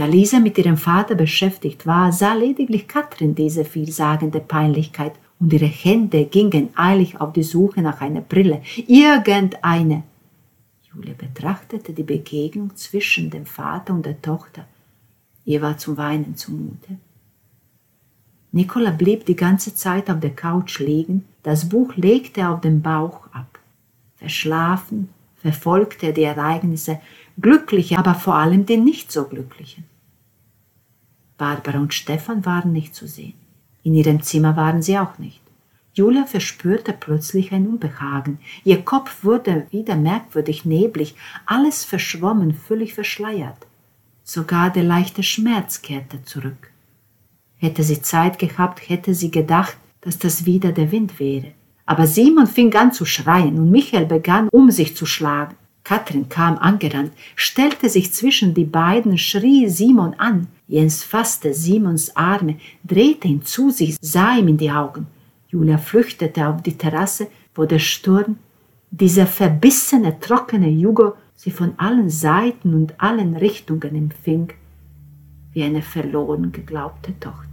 Da 0.00 0.06
Lisa 0.06 0.40
mit 0.40 0.56
ihrem 0.56 0.78
Vater 0.78 1.14
beschäftigt 1.14 1.86
war, 1.86 2.10
sah 2.10 2.32
lediglich 2.32 2.88
Katrin 2.88 3.34
diese 3.34 3.66
vielsagende 3.66 4.40
Peinlichkeit 4.40 5.12
und 5.38 5.52
ihre 5.52 5.66
Hände 5.66 6.24
gingen 6.24 6.70
eilig 6.74 7.20
auf 7.20 7.34
die 7.34 7.42
Suche 7.42 7.82
nach 7.82 8.00
einer 8.00 8.22
Brille, 8.22 8.62
irgendeine. 8.86 10.04
Julia 10.90 11.12
betrachtete 11.12 11.92
die 11.92 12.02
Begegnung 12.02 12.74
zwischen 12.76 13.28
dem 13.28 13.44
Vater 13.44 13.92
und 13.92 14.06
der 14.06 14.22
Tochter. 14.22 14.64
Ihr 15.44 15.60
war 15.60 15.76
zum 15.76 15.98
Weinen 15.98 16.34
zumute. 16.34 16.96
Nicola 18.52 18.92
blieb 18.92 19.26
die 19.26 19.36
ganze 19.36 19.74
Zeit 19.74 20.08
auf 20.08 20.20
der 20.20 20.34
Couch 20.34 20.78
liegen, 20.78 21.26
das 21.42 21.68
Buch 21.68 21.94
legte 21.96 22.40
er 22.40 22.54
auf 22.54 22.62
den 22.62 22.80
Bauch 22.80 23.26
ab. 23.34 23.58
Verschlafen 24.16 25.10
verfolgte 25.36 26.06
er 26.06 26.12
die 26.14 26.22
Ereignisse, 26.22 27.00
glückliche, 27.40 27.98
aber 27.98 28.14
vor 28.14 28.34
allem 28.34 28.66
die 28.66 28.76
nicht 28.76 29.10
so 29.12 29.24
glücklichen. 29.24 29.84
Barbara 31.38 31.78
und 31.78 31.94
Stefan 31.94 32.44
waren 32.44 32.72
nicht 32.72 32.94
zu 32.94 33.06
sehen. 33.06 33.34
In 33.82 33.94
ihrem 33.94 34.22
Zimmer 34.22 34.56
waren 34.56 34.82
sie 34.82 34.98
auch 34.98 35.18
nicht. 35.18 35.40
Julia 35.94 36.24
verspürte 36.24 36.92
plötzlich 36.92 37.52
ein 37.52 37.66
Unbehagen. 37.66 38.38
Ihr 38.64 38.82
Kopf 38.82 39.24
wurde 39.24 39.66
wieder 39.70 39.96
merkwürdig 39.96 40.64
neblig, 40.64 41.14
alles 41.46 41.84
verschwommen, 41.84 42.54
völlig 42.54 42.94
verschleiert. 42.94 43.66
Sogar 44.22 44.70
der 44.70 44.84
leichte 44.84 45.22
Schmerz 45.22 45.82
kehrte 45.82 46.22
zurück. 46.22 46.70
Hätte 47.56 47.82
sie 47.82 48.00
Zeit 48.00 48.38
gehabt, 48.38 48.88
hätte 48.88 49.14
sie 49.14 49.30
gedacht, 49.30 49.76
dass 50.00 50.18
das 50.18 50.46
wieder 50.46 50.72
der 50.72 50.92
Wind 50.92 51.18
wäre. 51.18 51.52
Aber 51.86 52.06
Simon 52.06 52.46
fing 52.46 52.72
an 52.74 52.92
zu 52.92 53.04
schreien 53.04 53.58
und 53.58 53.70
Michael 53.70 54.06
begann, 54.06 54.48
um 54.50 54.70
sich 54.70 54.96
zu 54.96 55.06
schlagen. 55.06 55.56
Katrin 55.84 56.28
kam 56.28 56.58
angerannt, 56.58 57.12
stellte 57.34 57.88
sich 57.88 58.12
zwischen 58.12 58.54
die 58.54 58.64
beiden, 58.64 59.18
schrie 59.18 59.68
Simon 59.68 60.14
an. 60.18 60.48
Jens 60.68 61.02
fasste 61.02 61.52
Simons 61.52 62.14
Arme, 62.16 62.56
drehte 62.84 63.28
ihn 63.28 63.42
zu 63.42 63.70
sich, 63.70 63.96
sah 64.00 64.36
ihm 64.36 64.48
in 64.48 64.56
die 64.56 64.70
Augen. 64.70 65.06
Julia 65.48 65.78
flüchtete 65.78 66.46
auf 66.46 66.62
die 66.62 66.78
Terrasse, 66.78 67.28
wo 67.54 67.64
der 67.64 67.80
Sturm, 67.80 68.38
dieser 68.90 69.26
verbissene, 69.26 70.18
trockene 70.20 70.68
Jugo, 70.68 71.14
sie 71.34 71.50
von 71.50 71.72
allen 71.76 72.10
Seiten 72.10 72.74
und 72.74 72.94
allen 73.00 73.36
Richtungen 73.36 73.94
empfing, 73.96 74.52
wie 75.52 75.62
eine 75.62 75.82
verloren 75.82 76.52
geglaubte 76.52 77.18
Tochter. 77.18 77.49